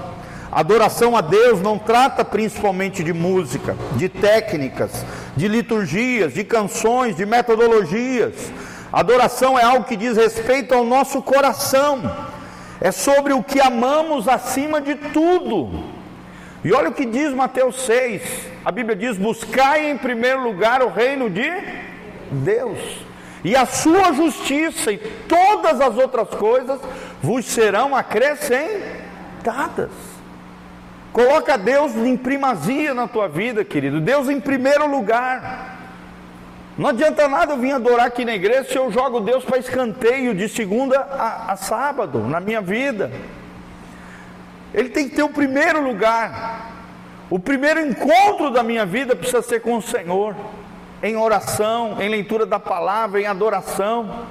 [0.52, 5.04] Adoração a Deus não trata principalmente de música, de técnicas,
[5.36, 8.52] de liturgias, de canções, de metodologias.
[8.94, 12.00] Adoração é algo que diz respeito ao nosso coração,
[12.80, 15.82] é sobre o que amamos acima de tudo.
[16.62, 18.22] E olha o que diz Mateus 6:
[18.64, 21.50] a Bíblia diz: Buscai em primeiro lugar o reino de
[22.30, 22.78] Deus,
[23.42, 26.78] e a sua justiça, e todas as outras coisas
[27.20, 29.90] vos serão acrescentadas.
[31.12, 34.00] Coloca Deus em primazia na tua vida, querido.
[34.00, 35.73] Deus em primeiro lugar.
[36.76, 40.34] Não adianta nada eu vir adorar aqui na igreja se eu jogo Deus para escanteio
[40.34, 43.12] de segunda a, a sábado na minha vida.
[44.72, 46.72] Ele tem que ter o primeiro lugar.
[47.30, 50.34] O primeiro encontro da minha vida precisa ser com o Senhor,
[51.00, 54.26] em oração, em leitura da palavra, em adoração.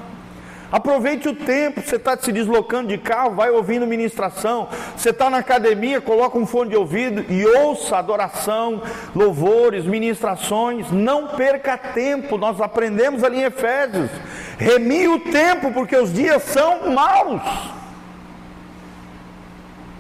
[0.74, 4.67] Aproveite o tempo, você está se deslocando de carro, vai ouvindo ministração.
[4.97, 8.82] Você está na academia, coloca um fone de ouvido e ouça adoração,
[9.15, 10.89] louvores, ministrações.
[10.89, 14.09] Não perca tempo, nós aprendemos ali em Efésios.
[14.57, 17.43] Remie o tempo, porque os dias são maus.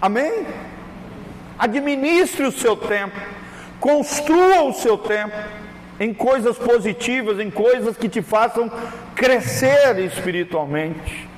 [0.01, 0.47] Amém?
[1.59, 3.21] Administre o seu tempo,
[3.79, 5.35] construa o seu tempo
[5.99, 8.71] em coisas positivas, em coisas que te façam
[9.15, 11.29] crescer espiritualmente.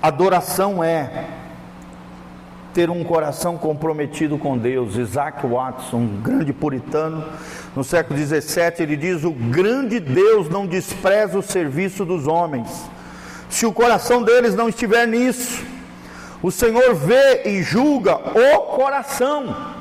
[0.00, 1.24] Adoração é
[2.72, 4.94] ter um coração comprometido com Deus.
[4.94, 7.24] Isaac Watson, um grande puritano,
[7.74, 12.68] no século 17, ele diz: O grande Deus não despreza o serviço dos homens
[13.48, 15.64] se o coração deles não estiver nisso.
[16.42, 19.77] O Senhor vê e julga o coração.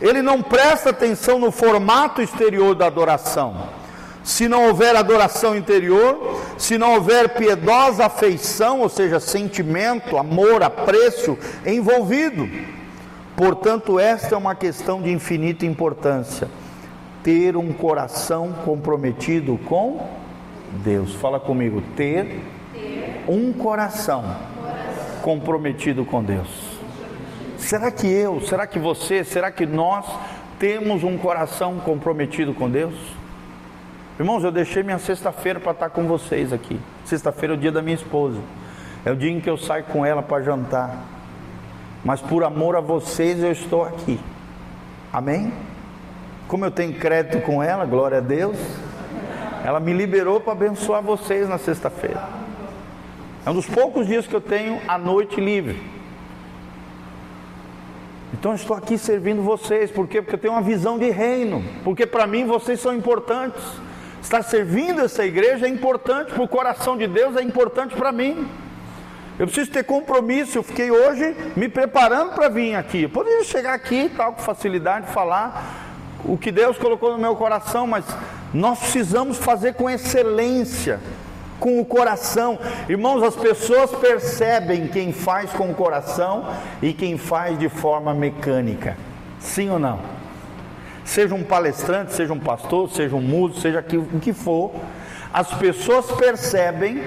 [0.00, 3.80] Ele não presta atenção no formato exterior da adoração.
[4.22, 11.38] Se não houver adoração interior, se não houver piedosa afeição, ou seja, sentimento, amor, apreço
[11.66, 12.48] envolvido.
[13.36, 16.48] Portanto, esta é uma questão de infinita importância.
[17.22, 20.06] Ter um coração comprometido com
[20.84, 21.14] Deus.
[21.14, 22.40] Fala comigo, ter,
[23.26, 24.24] um coração
[25.22, 26.69] comprometido com Deus.
[27.60, 30.04] Será que eu, será que você, será que nós
[30.58, 32.94] temos um coração comprometido com Deus?
[34.18, 36.80] Irmãos, eu deixei minha sexta-feira para estar com vocês aqui.
[37.04, 38.40] Sexta-feira é o dia da minha esposa.
[39.04, 41.04] É o dia em que eu saio com ela para jantar.
[42.04, 44.18] Mas por amor a vocês eu estou aqui.
[45.12, 45.52] Amém?
[46.48, 48.56] Como eu tenho crédito com ela, glória a Deus.
[49.64, 52.26] Ela me liberou para abençoar vocês na sexta-feira.
[53.46, 55.99] É um dos poucos dias que eu tenho a noite livre.
[58.32, 60.22] Então estou aqui servindo vocês, por quê?
[60.22, 63.62] Porque eu tenho uma visão de reino, porque para mim vocês são importantes.
[64.22, 68.46] Estar servindo essa igreja é importante para o coração de Deus, é importante para mim.
[69.38, 70.58] Eu preciso ter compromisso.
[70.58, 73.04] Eu fiquei hoje me preparando para vir aqui.
[73.04, 75.88] Eu poderia chegar aqui tal com facilidade, falar
[76.24, 78.04] o que Deus colocou no meu coração, mas
[78.52, 81.00] nós precisamos fazer com excelência,
[81.60, 82.58] com o coração.
[82.88, 86.52] Irmãos, as pessoas percebem quem faz com o coração
[86.82, 88.96] e quem faz de forma mecânica.
[89.38, 90.00] Sim ou não?
[91.04, 93.84] Seja um palestrante, seja um pastor, seja um músico, seja
[94.14, 94.72] o que for,
[95.32, 97.02] as pessoas percebem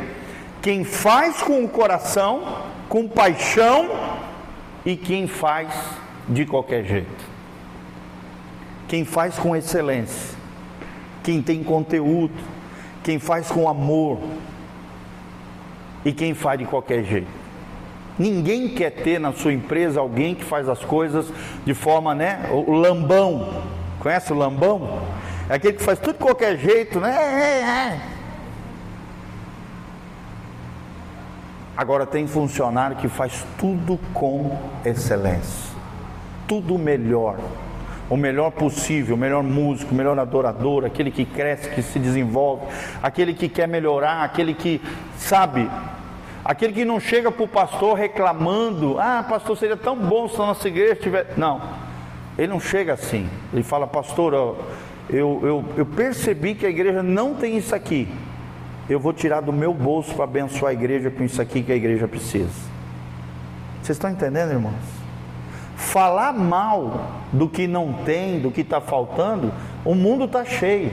[0.61, 3.89] quem faz com o coração, com paixão
[4.85, 5.73] e quem faz
[6.29, 7.33] de qualquer jeito
[8.93, 10.37] quem faz com excelência,
[11.23, 12.33] quem tem conteúdo,
[13.03, 14.19] quem faz com amor
[16.05, 17.43] e quem faz de qualquer jeito.
[18.17, 21.31] Ninguém quer ter na sua empresa alguém que faz as coisas
[21.65, 22.49] de forma, né?
[22.51, 23.63] O lambão.
[23.99, 25.01] Conhece o lambão?
[25.49, 27.11] É aquele que faz tudo de qualquer jeito, né?
[27.11, 28.13] É, é.
[31.75, 35.73] Agora tem funcionário que faz tudo com excelência,
[36.47, 37.37] tudo melhor,
[38.13, 42.67] o melhor possível, o melhor músico, o melhor adorador, aquele que cresce, que se desenvolve,
[43.01, 44.79] aquele que quer melhorar, aquele que
[45.17, 45.67] sabe,
[46.45, 50.45] aquele que não chega para o pastor reclamando: ah, pastor, seria tão bom se a
[50.45, 51.31] nossa igreja tivesse.
[51.37, 51.59] Não,
[52.37, 54.31] ele não chega assim, ele fala, pastor,
[55.09, 58.07] eu, eu, eu percebi que a igreja não tem isso aqui,
[58.87, 61.75] eu vou tirar do meu bolso para abençoar a igreja com isso aqui que a
[61.75, 62.51] igreja precisa.
[63.81, 65.02] Vocês estão entendendo, irmãos?
[65.91, 69.51] Falar mal do que não tem, do que está faltando,
[69.85, 70.91] o mundo está cheio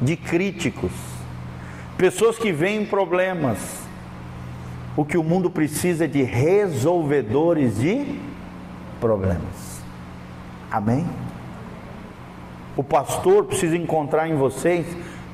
[0.00, 0.92] de críticos,
[1.96, 3.80] pessoas que veem problemas.
[4.96, 8.18] O que o mundo precisa é de resolvedores de
[9.00, 9.82] problemas.
[10.70, 11.06] Amém?
[12.76, 14.86] O pastor precisa encontrar em vocês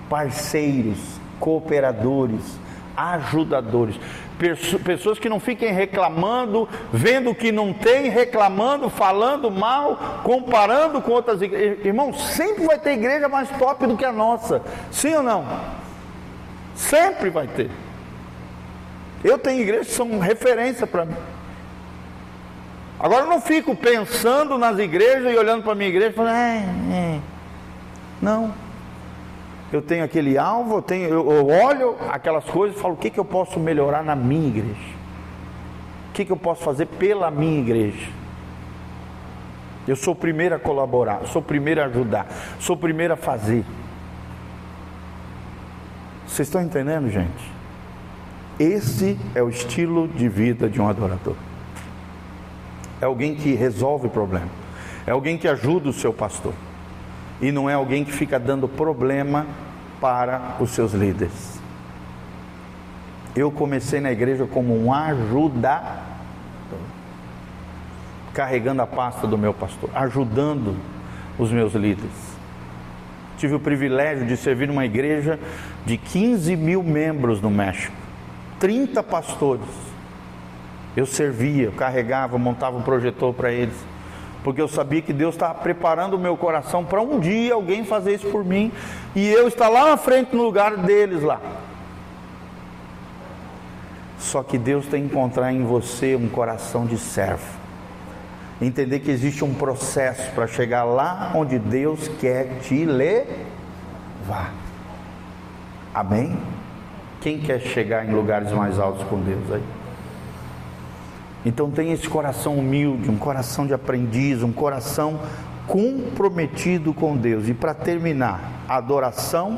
[0.09, 0.99] parceiros,
[1.39, 2.43] cooperadores,
[2.97, 3.99] ajudadores,
[4.85, 11.41] pessoas que não fiquem reclamando, vendo que não tem, reclamando, falando mal, comparando com outras
[11.41, 11.85] igrejas.
[11.85, 15.45] Irmão, sempre vai ter igreja mais top do que a nossa, sim ou não?
[16.75, 17.71] Sempre vai ter.
[19.25, 21.17] Eu tenho igrejas que são referência para mim.
[22.99, 26.35] Agora eu não fico pensando nas igrejas e olhando para a minha igreja e falando,
[26.35, 27.21] é, é.
[28.21, 28.66] não
[29.73, 33.11] eu tenho aquele alvo, eu, tenho, eu, eu olho aquelas coisas e falo: o que,
[33.11, 34.97] que eu posso melhorar na minha igreja?
[36.11, 38.09] O que, que eu posso fazer pela minha igreja?
[39.87, 42.27] Eu sou o primeiro a colaborar, sou o primeiro a ajudar,
[42.59, 43.65] sou o primeiro a fazer.
[46.27, 47.57] Vocês estão entendendo, gente?
[48.59, 51.37] Esse é o estilo de vida de um adorador.
[53.01, 54.49] É alguém que resolve o problema,
[55.07, 56.55] é alguém que ajuda o seu pastor
[57.41, 59.47] e não é alguém que fica dando problema
[60.01, 61.61] para os seus líderes.
[63.35, 65.99] Eu comecei na igreja como um ajudador,
[68.33, 70.77] carregando a pasta do meu pastor, ajudando
[71.39, 72.37] os meus líderes.
[73.37, 75.39] Tive o privilégio de servir numa igreja
[75.85, 77.95] de 15 mil membros no México,
[78.59, 79.69] 30 pastores.
[80.97, 83.77] Eu servia, eu carregava, montava um projetor para eles
[84.43, 88.15] porque eu sabia que Deus estava preparando o meu coração para um dia alguém fazer
[88.15, 88.71] isso por mim
[89.15, 91.41] e eu estar lá na frente no lugar deles lá.
[94.19, 97.47] Só que Deus tem que encontrar em você um coração de servo.
[98.61, 104.53] Entender que existe um processo para chegar lá onde Deus quer te levar.
[105.95, 106.37] Amém?
[107.21, 109.63] Quem quer chegar em lugares mais altos com Deus aí?
[111.47, 115.21] Então tenha esse coração humilde, um coração de aprendiz, um coração
[115.69, 117.49] comprometido com Deus.
[117.49, 119.57] E para terminar, adoração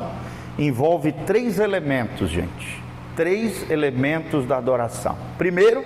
[0.55, 2.79] envolve três elementos, gente.
[3.15, 5.17] Três elementos da adoração.
[5.35, 5.83] Primeiro,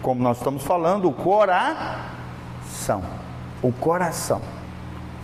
[0.00, 3.02] como nós estamos falando, o coração.
[3.62, 4.40] O coração.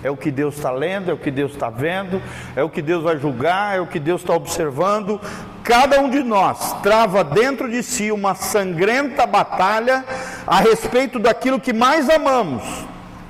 [0.02, 2.22] É o que Deus está lendo, é o que Deus está vendo,
[2.56, 5.20] é o que Deus vai julgar, é o que Deus está observando.
[5.62, 10.04] Cada um de nós trava dentro de si uma sangrenta batalha
[10.46, 12.62] a respeito daquilo que mais amamos: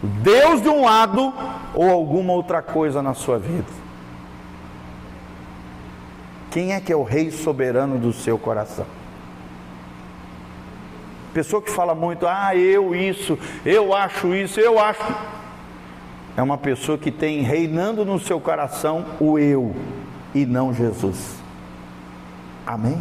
[0.01, 1.35] Deus de um lado
[1.75, 3.81] ou alguma outra coisa na sua vida.
[6.53, 8.87] Quem é que é o rei soberano do seu coração?
[11.33, 15.05] Pessoa que fala muito, ah, eu isso, eu acho isso, eu acho
[16.41, 19.77] é uma pessoa que tem reinando no seu coração o eu
[20.35, 21.37] e não Jesus.
[22.67, 22.99] Amém?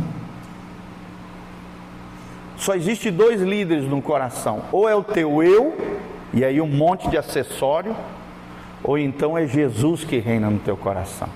[2.57, 5.73] Só existe dois líderes no coração: ou é o teu eu,
[6.33, 7.95] e aí um monte de acessório,
[8.83, 11.29] ou então é Jesus que reina no teu coração.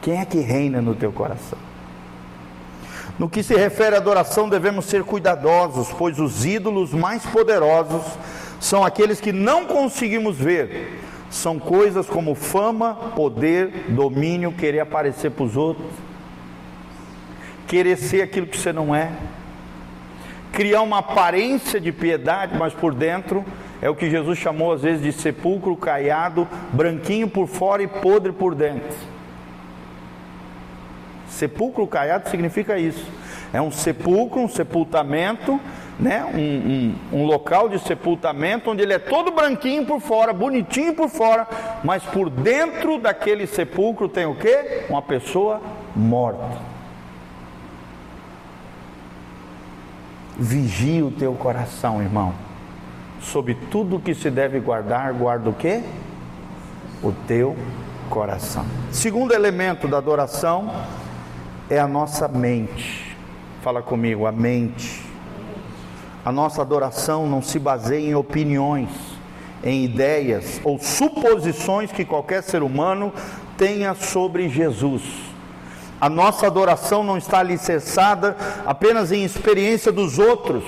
[0.00, 1.58] Quem é que reina no teu coração?
[3.18, 8.02] No que se refere à adoração, devemos ser cuidadosos, pois os ídolos mais poderosos
[8.62, 11.00] são aqueles que não conseguimos ver.
[11.28, 15.90] São coisas como fama, poder, domínio, querer aparecer para os outros,
[17.66, 19.10] querer ser aquilo que você não é,
[20.52, 23.44] criar uma aparência de piedade, mas por dentro
[23.80, 28.30] é o que Jesus chamou às vezes de sepulcro caiado, branquinho por fora e podre
[28.30, 28.96] por dentro.
[31.28, 33.10] Sepulcro caiado significa isso.
[33.52, 35.58] É um sepulcro, um sepultamento
[36.02, 40.94] né, um, um, um, local de sepultamento onde ele é todo branquinho por fora, bonitinho
[40.94, 41.46] por fora,
[41.84, 44.84] mas por dentro daquele sepulcro tem o que?
[44.90, 45.62] Uma pessoa
[45.94, 46.72] morta.
[50.42, 52.34] vigie o teu coração, irmão.
[53.20, 55.82] Sobre tudo que se deve guardar, guarda o quê?
[57.02, 57.56] O teu
[58.10, 58.64] coração.
[58.90, 60.72] Segundo elemento da adoração
[61.70, 63.16] é a nossa mente.
[63.62, 65.11] Fala comigo, a mente.
[66.24, 68.88] A nossa adoração não se baseia em opiniões,
[69.64, 73.12] em ideias ou suposições que qualquer ser humano
[73.56, 75.02] tenha sobre Jesus.
[76.00, 80.64] A nossa adoração não está alicerçada apenas em experiência dos outros,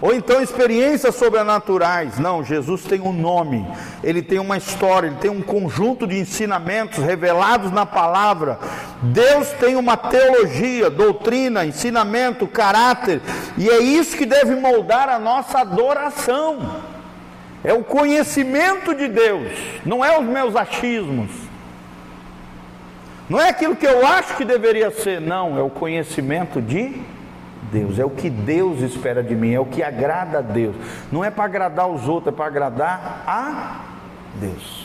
[0.00, 2.18] ou então experiências sobrenaturais.
[2.18, 3.66] Não, Jesus tem um nome,
[4.02, 8.58] ele tem uma história, ele tem um conjunto de ensinamentos revelados na palavra.
[9.12, 13.20] Deus tem uma teologia, doutrina, ensinamento, caráter,
[13.58, 16.82] e é isso que deve moldar a nossa adoração.
[17.62, 19.52] É o conhecimento de Deus,
[19.84, 21.30] não é os meus achismos.
[23.28, 27.00] Não é aquilo que eu acho que deveria ser, não, é o conhecimento de
[27.72, 30.76] Deus, é o que Deus espera de mim, é o que agrada a Deus.
[31.10, 33.80] Não é para agradar os outros, é para agradar a
[34.34, 34.84] Deus.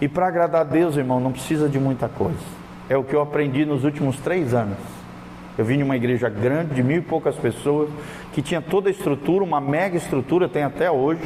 [0.00, 2.63] E para agradar a Deus, irmão, não precisa de muita coisa.
[2.88, 4.78] É o que eu aprendi nos últimos três anos.
[5.56, 7.88] Eu vim de uma igreja grande, de mil e poucas pessoas,
[8.32, 11.22] que tinha toda a estrutura, uma mega estrutura, tem até hoje.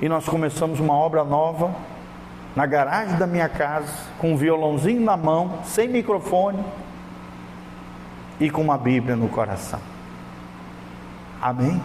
[0.00, 1.74] E nós começamos uma obra nova,
[2.54, 6.62] na garagem da minha casa, com um violãozinho na mão, sem microfone
[8.38, 9.80] e com uma Bíblia no coração.
[11.40, 11.82] Amém?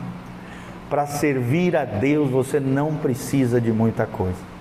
[0.89, 4.52] Para servir a Deus você não precisa de muita coisa.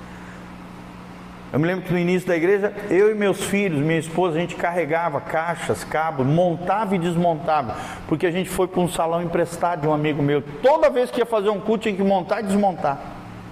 [1.52, 4.40] Eu me lembro que no início da igreja, eu e meus filhos, minha esposa, a
[4.40, 7.76] gente carregava caixas, cabos, montava e desmontava,
[8.08, 10.42] porque a gente foi para um salão emprestado de um amigo meu.
[10.62, 12.98] Toda vez que ia fazer um culto, tinha que montar e desmontar.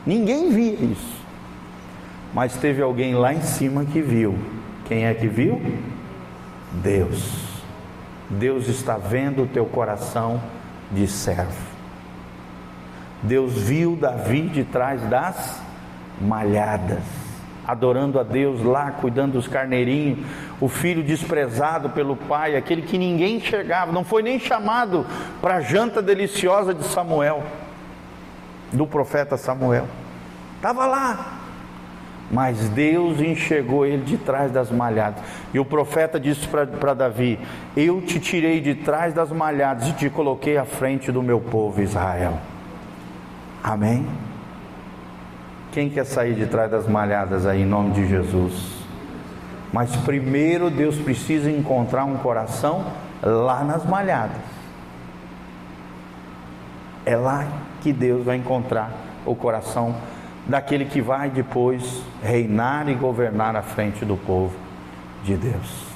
[0.06, 1.20] Ninguém via isso.
[2.32, 4.38] Mas teve alguém lá em cima que viu.
[4.86, 5.60] Quem é que viu?
[6.72, 7.50] Deus.
[8.30, 10.40] Deus está vendo o teu coração
[10.90, 11.68] de servo.
[13.22, 15.60] Deus viu Davi de trás das
[16.20, 17.02] malhadas,
[17.70, 20.18] adorando a Deus lá, cuidando dos carneirinhos,
[20.60, 25.06] o filho desprezado pelo pai, aquele que ninguém enxergava, não foi nem chamado
[25.40, 27.42] para a janta deliciosa de Samuel,
[28.72, 29.86] do profeta Samuel.
[30.56, 31.38] Estava lá,
[32.30, 35.22] mas Deus enxergou ele de trás das malhadas.
[35.52, 37.38] E o profeta disse para Davi:
[37.76, 41.80] Eu te tirei de trás das malhadas e te coloquei à frente do meu povo
[41.80, 42.38] Israel.
[43.62, 44.06] Amém?
[45.72, 48.80] Quem quer sair de trás das malhadas aí em nome de Jesus?
[49.72, 52.84] Mas primeiro Deus precisa encontrar um coração
[53.22, 54.42] lá nas malhadas.
[57.06, 57.46] É lá
[57.80, 58.90] que Deus vai encontrar
[59.24, 59.94] o coração
[60.46, 64.54] daquele que vai depois reinar e governar à frente do povo
[65.22, 65.86] de Deus.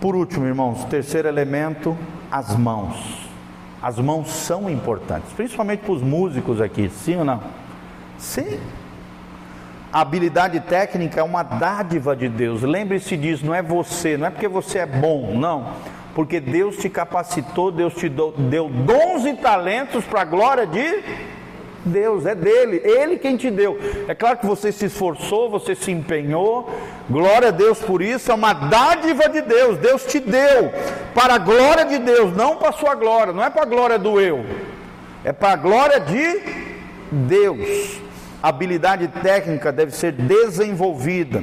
[0.00, 1.96] Por último, irmãos, terceiro elemento,
[2.30, 3.29] as mãos.
[3.82, 7.40] As mãos são importantes, principalmente para os músicos aqui, sim ou não?
[8.18, 8.60] Sim.
[9.92, 12.62] A habilidade técnica é uma dádiva de Deus.
[12.62, 15.72] Lembre-se disso, não é você, não é porque você é bom, não.
[16.14, 18.34] Porque Deus te capacitou, Deus te deu
[18.68, 21.02] dons e talentos para a glória de
[21.84, 23.78] Deus, é dele, ele quem te deu.
[24.06, 26.68] É claro que você se esforçou, você se empenhou,
[27.08, 30.72] glória a Deus por isso, é uma dádiva de Deus, Deus te deu
[31.14, 33.98] para a glória de Deus, não para a sua glória, não é para a glória
[33.98, 34.44] do eu,
[35.24, 36.42] é para a glória de
[37.10, 38.00] Deus.
[38.42, 41.42] Habilidade técnica deve ser desenvolvida,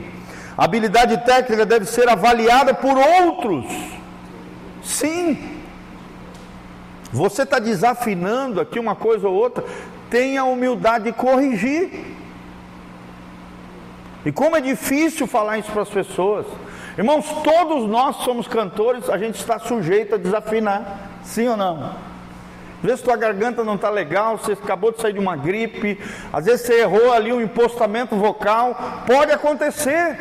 [0.58, 3.66] habilidade técnica deve ser avaliada por outros,
[4.84, 5.58] sim.
[7.12, 9.64] Você está desafinando aqui uma coisa ou outra,
[10.10, 12.16] tenha a humildade de corrigir.
[14.26, 16.46] E como é difícil falar isso para as pessoas.
[16.98, 21.96] Irmãos, todos nós somos cantores, a gente está sujeito a desafinar, sim ou não?
[22.80, 26.00] Às vezes tua garganta não está legal, você acabou de sair de uma gripe,
[26.34, 30.18] às vezes você errou ali um impostamento vocal, pode acontecer.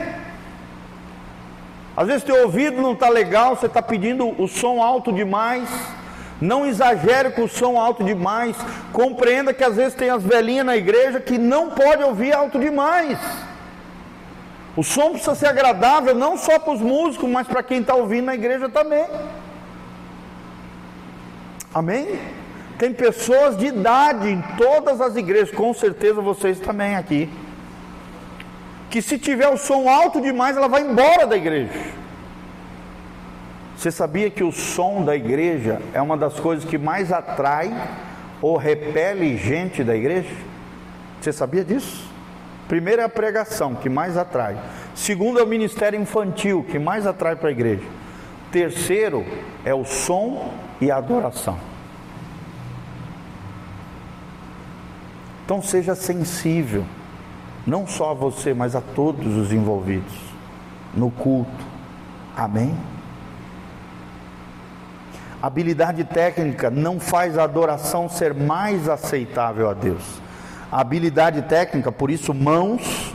[1.97, 5.69] Às vezes teu ouvido não está legal, você está pedindo o som alto demais.
[6.41, 8.57] Não exagere com o som alto demais.
[8.93, 13.19] Compreenda que às vezes tem as velhinhas na igreja que não pode ouvir alto demais.
[14.77, 18.27] O som precisa ser agradável não só para os músicos, mas para quem está ouvindo
[18.27, 19.07] na igreja também.
[21.73, 22.19] Amém?
[22.79, 27.31] Tem pessoas de idade em todas as igrejas, com certeza vocês também aqui.
[28.91, 31.73] Que se tiver o som alto demais, ela vai embora da igreja.
[33.77, 37.71] Você sabia que o som da igreja é uma das coisas que mais atrai
[38.41, 40.35] ou repele gente da igreja?
[41.21, 42.11] Você sabia disso?
[42.67, 44.59] Primeiro é a pregação, que mais atrai.
[44.95, 47.85] Segundo é o ministério infantil, que mais atrai para a igreja.
[48.51, 49.25] terceiro
[49.65, 51.59] é o som e a adoração.
[55.45, 56.85] Então seja sensível,
[57.67, 60.15] não só a você, mas a todos os envolvidos
[60.95, 61.65] no culto.
[62.35, 62.75] Amém?
[65.47, 70.03] Habilidade técnica não faz a adoração ser mais aceitável a Deus.
[70.73, 73.15] A habilidade técnica, por isso, mãos,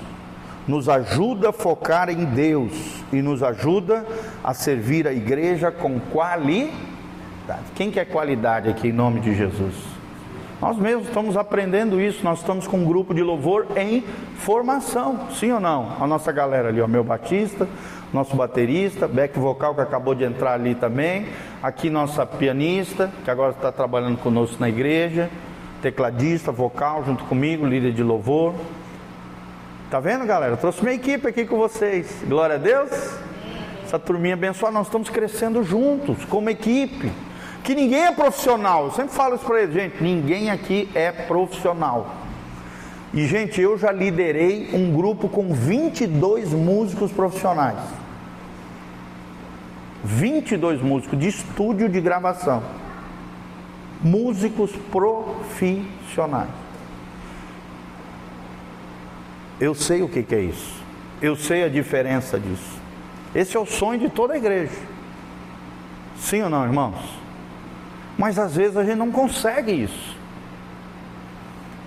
[0.65, 4.05] nos ajuda a focar em Deus e nos ajuda
[4.41, 6.71] a servir a igreja com qualidade.
[7.75, 9.75] Quem quer qualidade aqui em nome de Jesus?
[10.61, 14.05] Nós mesmos estamos aprendendo isso, nós estamos com um grupo de louvor em
[14.38, 15.97] formação, sim ou não?
[15.99, 17.67] A nossa galera ali, ó, meu Batista,
[18.14, 21.28] nosso baterista, back vocal que acabou de entrar ali também,
[21.64, 25.30] aqui nossa pianista, que agora está trabalhando conosco na igreja,
[25.82, 28.53] tecladista, vocal junto comigo, líder de louvor.
[29.89, 30.55] Tá vendo, galera?
[30.55, 32.24] trouxe minha equipe aqui com vocês.
[32.28, 32.89] Glória a Deus.
[33.84, 37.12] Essa turminha abençoada, nós estamos crescendo juntos, como equipe.
[37.64, 38.86] Que ninguém é profissional.
[38.86, 40.01] Eu sempre falo isso para eles, gente.
[40.01, 42.16] Ninguém aqui é profissional.
[43.14, 48.01] E, gente, eu já liderei um grupo com 22 músicos profissionais.
[50.04, 52.64] 22 músicos de estúdio de gravação.
[54.02, 56.49] Músicos profissionais.
[59.60, 60.82] Eu sei o que, é isso.
[61.22, 62.82] Eu sei a diferença disso.
[63.34, 64.74] Esse é o sonho de toda a igreja.
[66.18, 66.97] Sim ou não, irmãos?
[68.18, 70.18] Mas às vezes a gente não consegue isso.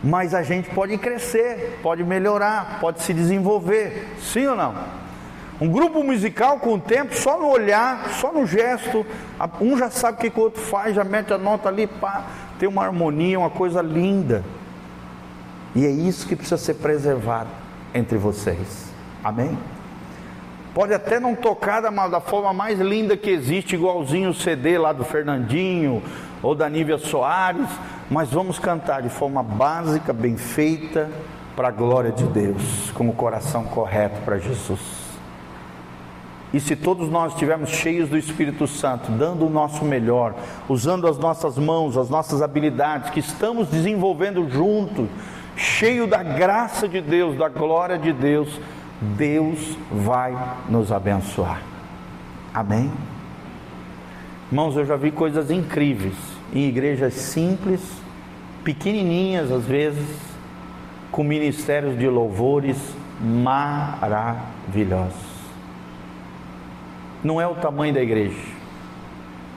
[0.02, 4.14] Mas a gente pode crescer, pode melhorar, pode se desenvolver.
[4.20, 5.03] Sim ou não?
[5.60, 9.06] Um grupo musical com o tempo, só no olhar, só no gesto,
[9.60, 12.24] um já sabe o que, o outro faz, já mete a nota ali, pá,
[12.58, 14.44] tem uma harmonia, uma coisa linda.
[15.74, 17.50] E é isso que precisa ser preservado
[17.94, 18.92] entre vocês.
[19.22, 19.56] Amém?
[20.74, 24.92] Pode até não tocar da, da forma mais linda que existe, igualzinho o CD lá
[24.92, 26.02] do Fernandinho
[26.42, 27.68] ou da Nívia Soares,
[28.10, 31.08] mas vamos cantar de forma básica, bem feita,
[31.54, 35.03] para a glória de Deus, com o coração correto para Jesus.
[36.54, 40.36] E se todos nós estivermos cheios do Espírito Santo, dando o nosso melhor,
[40.68, 45.08] usando as nossas mãos, as nossas habilidades que estamos desenvolvendo juntos,
[45.56, 48.60] cheio da graça de Deus, da glória de Deus,
[49.00, 50.38] Deus vai
[50.68, 51.60] nos abençoar.
[52.54, 52.88] Amém?
[54.48, 56.14] Irmãos, eu já vi coisas incríveis
[56.52, 57.80] em igrejas simples,
[58.62, 60.06] pequenininhas às vezes,
[61.10, 62.76] com ministérios de louvores
[63.20, 65.33] maravilhosos.
[67.24, 68.36] Não é o tamanho da igreja,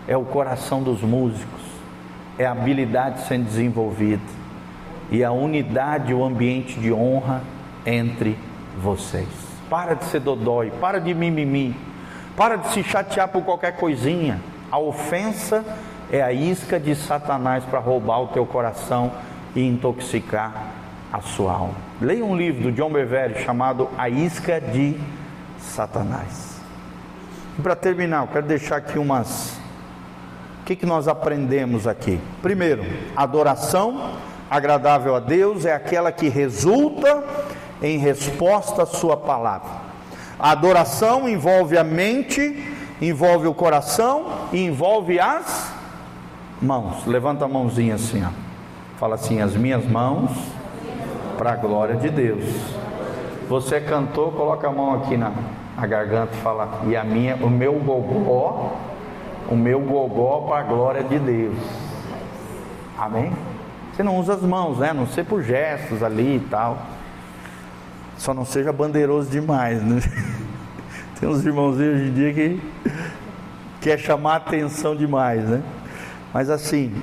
[0.07, 1.61] é o coração dos músicos,
[2.39, 4.24] é a habilidade sendo desenvolvida
[5.11, 7.41] e a unidade, o ambiente de honra
[7.86, 8.38] entre
[8.82, 9.28] vocês.
[9.70, 11.76] Para de ser dodói, para de mimimi,
[12.38, 14.39] para de se chatear por qualquer coisinha.
[14.72, 15.65] A ofensa
[16.09, 19.11] é a isca de Satanás para roubar o teu coração
[19.53, 20.53] e intoxicar
[21.11, 21.76] a sua alma.
[21.99, 24.97] Leia um livro do John Bevere chamado A Isca de
[25.59, 26.57] Satanás.
[27.58, 29.58] E para terminar, eu quero deixar aqui umas.
[30.62, 32.20] O que, que nós aprendemos aqui?
[32.41, 32.86] Primeiro,
[33.16, 34.14] adoração
[34.49, 37.24] agradável a Deus é aquela que resulta
[37.82, 39.88] em resposta à Sua palavra.
[40.39, 42.64] A adoração envolve a mente,
[43.01, 45.72] envolve o coração e envolve as
[46.62, 47.05] mãos.
[47.05, 48.30] Levanta a mãozinha assim, ó.
[48.99, 50.32] Fala assim: as minhas mãos
[51.38, 52.43] para a glória de Deus.
[53.47, 55.32] Você é cantor, coloca a mão aqui na,
[55.78, 58.75] na garganta fala: e a minha, o meu gogó,
[59.47, 61.57] o meu gogó para a glória de Deus.
[62.97, 63.32] Amém?
[63.93, 64.91] Você não usa as mãos, né?
[64.91, 66.80] Não sei por gestos ali e tal.
[68.17, 70.01] Só não seja bandeiroso demais, né?
[71.19, 72.61] Tem uns irmãozinhos hoje em dia que
[73.82, 75.61] quer chamar atenção demais, né?
[76.34, 76.93] Mas assim,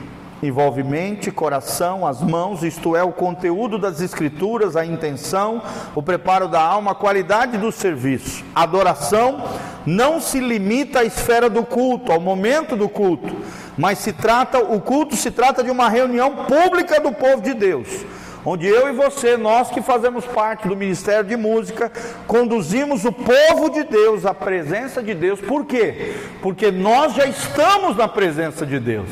[0.47, 5.63] envolve mente, coração, as mãos, isto é, o conteúdo das escrituras, a intenção,
[5.95, 8.45] o preparo da alma, a qualidade do serviço.
[8.55, 9.43] A adoração
[9.87, 13.35] não se limita à esfera do culto, ao momento do culto,
[13.77, 18.05] mas se trata, o culto se trata de uma reunião pública do povo de Deus
[18.45, 21.91] onde eu e você, nós que fazemos parte do Ministério de Música,
[22.27, 26.15] conduzimos o povo de Deus à presença de Deus, por quê?
[26.43, 29.09] Porque nós já estamos na presença de Deus,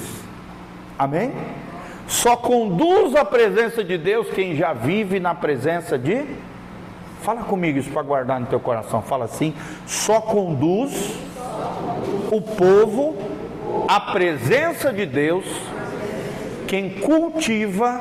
[0.99, 1.33] amém?
[2.07, 6.25] Só conduz a presença de Deus quem já vive na presença de.
[7.23, 9.01] Fala comigo isso para guardar no teu coração.
[9.03, 9.55] Fala assim:
[9.87, 11.15] só conduz
[12.31, 13.17] o povo
[13.89, 15.45] à presença de Deus
[16.67, 18.01] quem cultiva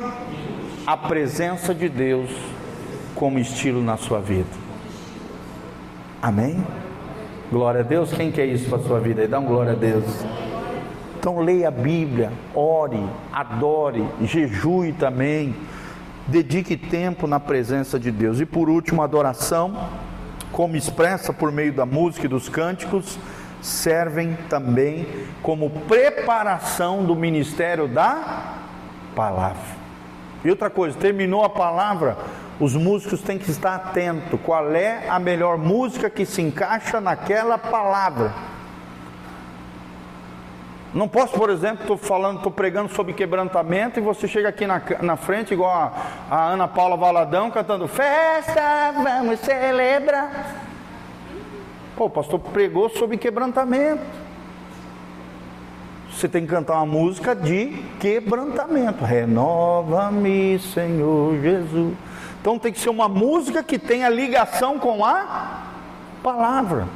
[0.88, 2.30] a presença de Deus
[3.14, 4.50] como estilo na sua vida.
[6.22, 6.66] Amém?
[7.52, 8.14] Glória a Deus.
[8.14, 9.28] Quem quer isso para a sua vida?
[9.28, 10.06] Dá um glória a Deus.
[11.22, 15.55] Então leia a Bíblia, ore, adore, jejue também.
[16.26, 18.39] Dedique tempo na presença de Deus.
[18.39, 19.88] E por último, adoração,
[20.51, 23.19] como expressa por meio da música e dos cânticos,
[23.61, 25.05] servem também
[25.43, 28.55] como preparação do ministério da
[29.15, 29.78] palavra.
[30.43, 32.17] E outra coisa, terminou a palavra,
[32.59, 34.39] os músicos têm que estar atentos.
[34.43, 38.34] Qual é a melhor música que se encaixa naquela palavra?
[40.94, 44.82] Não posso, por exemplo, estou falando, estou pregando sobre quebrantamento e você chega aqui na,
[45.02, 45.94] na frente, igual a,
[46.30, 50.56] a Ana Paula Valadão, cantando Festa, vamos celebrar.
[51.96, 54.04] Pô, o pastor pregou sobre quebrantamento.
[56.12, 59.06] Você tem que cantar uma música de quebrantamento.
[59.06, 61.96] Renova-me, Senhor Jesus.
[62.42, 65.62] Então tem que ser uma música que tenha ligação com a
[66.22, 66.88] palavra.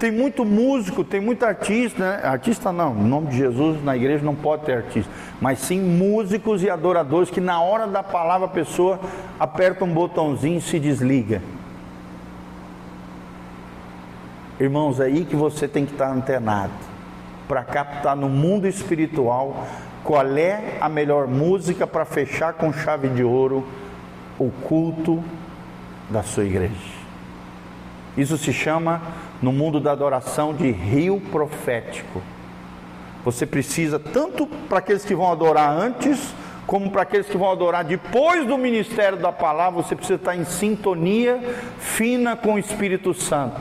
[0.00, 2.20] Tem muito músico, tem muito artista, né?
[2.26, 6.62] artista não, em nome de Jesus na igreja não pode ter artista, mas sim músicos
[6.62, 8.98] e adoradores que na hora da palavra a pessoa
[9.38, 11.42] aperta um botãozinho e se desliga.
[14.58, 16.72] Irmãos, é aí que você tem que estar antenado
[17.46, 19.66] para captar no mundo espiritual
[20.02, 23.66] qual é a melhor música para fechar com chave de ouro
[24.38, 25.22] o culto
[26.08, 27.00] da sua igreja.
[28.16, 29.02] Isso se chama
[29.40, 32.22] no mundo da adoração de rio profético.
[33.24, 36.34] Você precisa tanto para aqueles que vão adorar antes,
[36.66, 40.44] como para aqueles que vão adorar depois do ministério da palavra, você precisa estar em
[40.44, 41.40] sintonia
[41.78, 43.60] fina com o Espírito Santo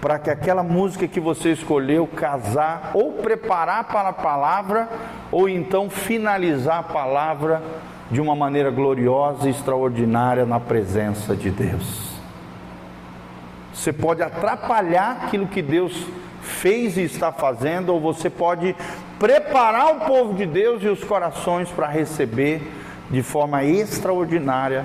[0.00, 4.88] para que aquela música que você escolheu casar ou preparar para a palavra
[5.30, 7.62] ou então finalizar a palavra
[8.10, 12.09] de uma maneira gloriosa e extraordinária na presença de Deus.
[13.80, 16.06] Você pode atrapalhar aquilo que Deus
[16.42, 18.76] fez e está fazendo, ou você pode
[19.18, 22.60] preparar o povo de Deus e os corações para receber
[23.10, 24.84] de forma extraordinária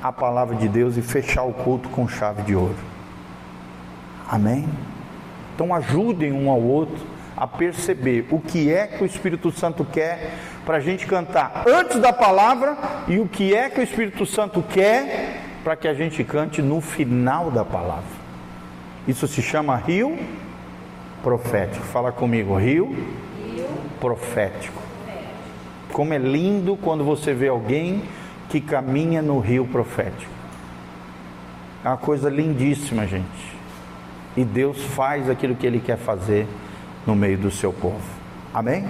[0.00, 2.76] a palavra de Deus e fechar o culto com chave de ouro.
[4.30, 4.68] Amém?
[5.52, 7.04] Então ajudem um ao outro
[7.36, 10.34] a perceber o que é que o Espírito Santo quer
[10.64, 12.76] para a gente cantar antes da palavra
[13.08, 16.80] e o que é que o Espírito Santo quer para que a gente cante no
[16.80, 18.25] final da palavra.
[19.06, 20.18] Isso se chama rio
[21.22, 21.84] profético.
[21.86, 22.94] Fala comigo, rio,
[23.42, 23.66] rio.
[24.00, 24.82] profético.
[25.92, 28.02] Como é lindo quando você vê alguém
[28.48, 30.32] que caminha no rio profético.
[31.84, 33.56] É uma coisa lindíssima, gente
[34.36, 36.46] e Deus faz aquilo que Ele quer fazer
[37.06, 38.02] no meio do seu povo.
[38.52, 38.86] Amém?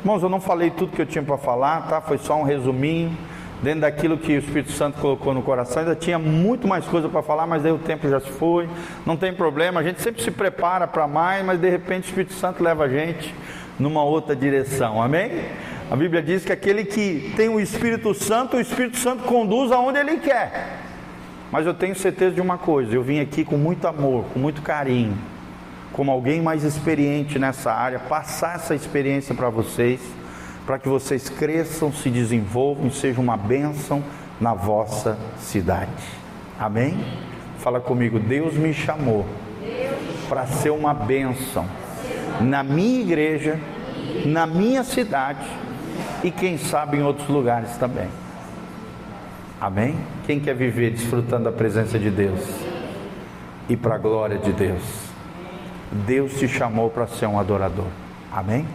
[0.00, 2.00] Irmãos, eu não falei tudo que eu tinha para falar, tá?
[2.00, 3.16] Foi só um resuminho
[3.66, 5.82] dentro daquilo que o Espírito Santo colocou no coração.
[5.82, 8.68] Ainda tinha muito mais coisa para falar, mas aí o tempo já se foi.
[9.04, 12.32] Não tem problema, a gente sempre se prepara para mais, mas de repente o Espírito
[12.34, 13.34] Santo leva a gente
[13.76, 15.02] numa outra direção.
[15.02, 15.32] Amém?
[15.90, 19.98] A Bíblia diz que aquele que tem o Espírito Santo, o Espírito Santo conduz aonde
[19.98, 20.78] ele quer.
[21.50, 24.62] Mas eu tenho certeza de uma coisa: eu vim aqui com muito amor, com muito
[24.62, 25.18] carinho,
[25.92, 30.00] como alguém mais experiente nessa área, passar essa experiência para vocês,
[30.66, 34.02] para que vocês cresçam, se desenvolvam sejam uma bênção
[34.40, 35.90] na vossa cidade.
[36.58, 36.98] Amém?
[37.58, 39.24] Fala comigo, Deus me chamou
[40.28, 41.64] para ser uma bênção
[42.40, 43.58] na minha igreja,
[44.26, 45.46] na minha cidade
[46.22, 48.08] e quem sabe em outros lugares também.
[49.60, 49.96] Amém?
[50.26, 52.40] Quem quer viver desfrutando da presença de Deus
[53.68, 54.82] e para a glória de Deus?
[56.04, 57.86] Deus te chamou para ser um adorador.
[58.30, 58.66] Amém?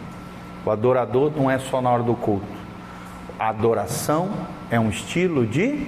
[0.64, 2.46] O adorador não é só na hora do culto.
[3.38, 4.30] A adoração
[4.70, 5.86] é um estilo de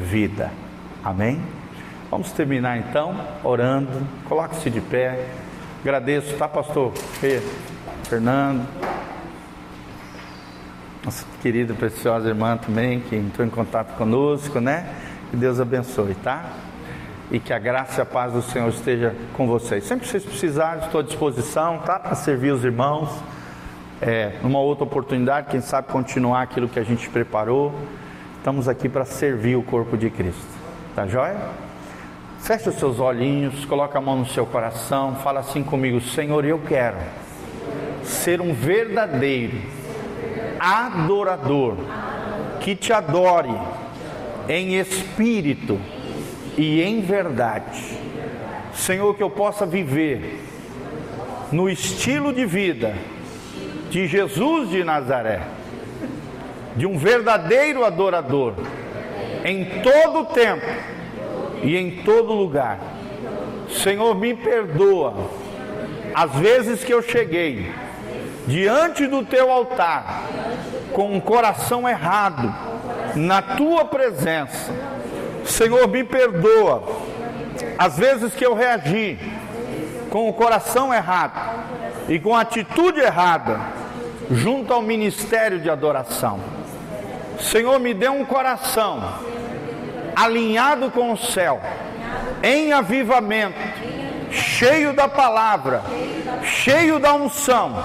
[0.00, 0.50] vida.
[1.04, 1.40] Amém?
[2.10, 4.06] Vamos terminar então orando.
[4.28, 5.26] Coloque-se de pé.
[5.82, 6.92] Agradeço, tá, pastor?
[8.04, 8.66] Fernando
[11.04, 14.88] nossa querida, preciosa irmã também, que entrou em contato conosco, né?
[15.30, 16.46] Que Deus abençoe, tá?
[17.30, 19.84] E que a graça e a paz do Senhor esteja com vocês.
[19.84, 21.98] Sempre que vocês precisarem, estou à disposição, tá?
[21.98, 23.10] Para servir os irmãos.
[24.02, 27.72] É, numa outra oportunidade, quem sabe continuar aquilo que a gente preparou.
[28.38, 30.44] Estamos aqui para servir o corpo de Cristo.
[30.94, 31.36] Tá joia?
[32.40, 36.58] Feche os seus olhinhos, coloca a mão no seu coração, fala assim comigo: Senhor, eu
[36.58, 36.98] quero
[38.02, 39.56] ser um verdadeiro
[40.60, 41.76] adorador,
[42.60, 43.54] que te adore
[44.48, 45.80] em espírito
[46.58, 47.98] e em verdade.
[48.74, 50.44] Senhor, que eu possa viver
[51.50, 52.94] no estilo de vida
[53.94, 55.40] de Jesus de Nazaré,
[56.74, 58.54] de um verdadeiro adorador,
[59.44, 60.66] em todo tempo
[61.62, 62.80] e em todo lugar.
[63.70, 65.14] Senhor, me perdoa
[66.12, 67.70] as vezes que eu cheguei
[68.48, 70.24] diante do teu altar
[70.92, 72.52] com um coração errado
[73.14, 74.72] na tua presença.
[75.44, 76.82] Senhor, me perdoa
[77.78, 79.16] as vezes que eu reagi
[80.10, 81.62] com o coração errado
[82.08, 83.83] e com a atitude errada
[84.30, 86.40] junto ao ministério de adoração.
[87.40, 89.02] Senhor, me dê um coração
[90.14, 91.60] alinhado com o céu,
[92.42, 93.58] em avivamento,
[94.30, 95.82] cheio da palavra,
[96.42, 97.84] cheio da unção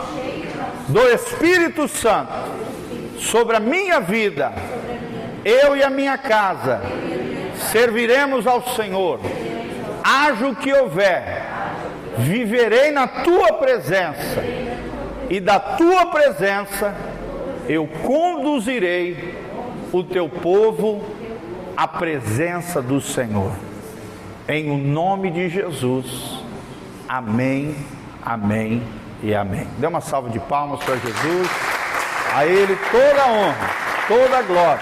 [0.88, 2.34] do Espírito Santo
[3.20, 4.52] sobre a minha vida.
[5.44, 6.82] Eu e a minha casa
[7.72, 9.20] serviremos ao Senhor.
[10.04, 11.46] Haja o que houver,
[12.18, 14.42] viverei na tua presença,
[15.30, 16.96] e da tua presença
[17.68, 19.36] eu conduzirei
[19.94, 21.04] o teu povo
[21.78, 23.52] à presença do Senhor.
[24.48, 26.40] Em o nome de Jesus.
[27.08, 27.76] Amém,
[28.26, 28.84] amém
[29.22, 29.68] e amém.
[29.78, 31.48] Dê uma salva de palmas para Jesus.
[32.36, 33.70] A Ele toda a honra,
[34.08, 34.82] toda a glória,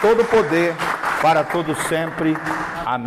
[0.00, 0.74] todo o poder
[1.22, 2.36] para todo sempre.
[2.84, 3.04] Amém.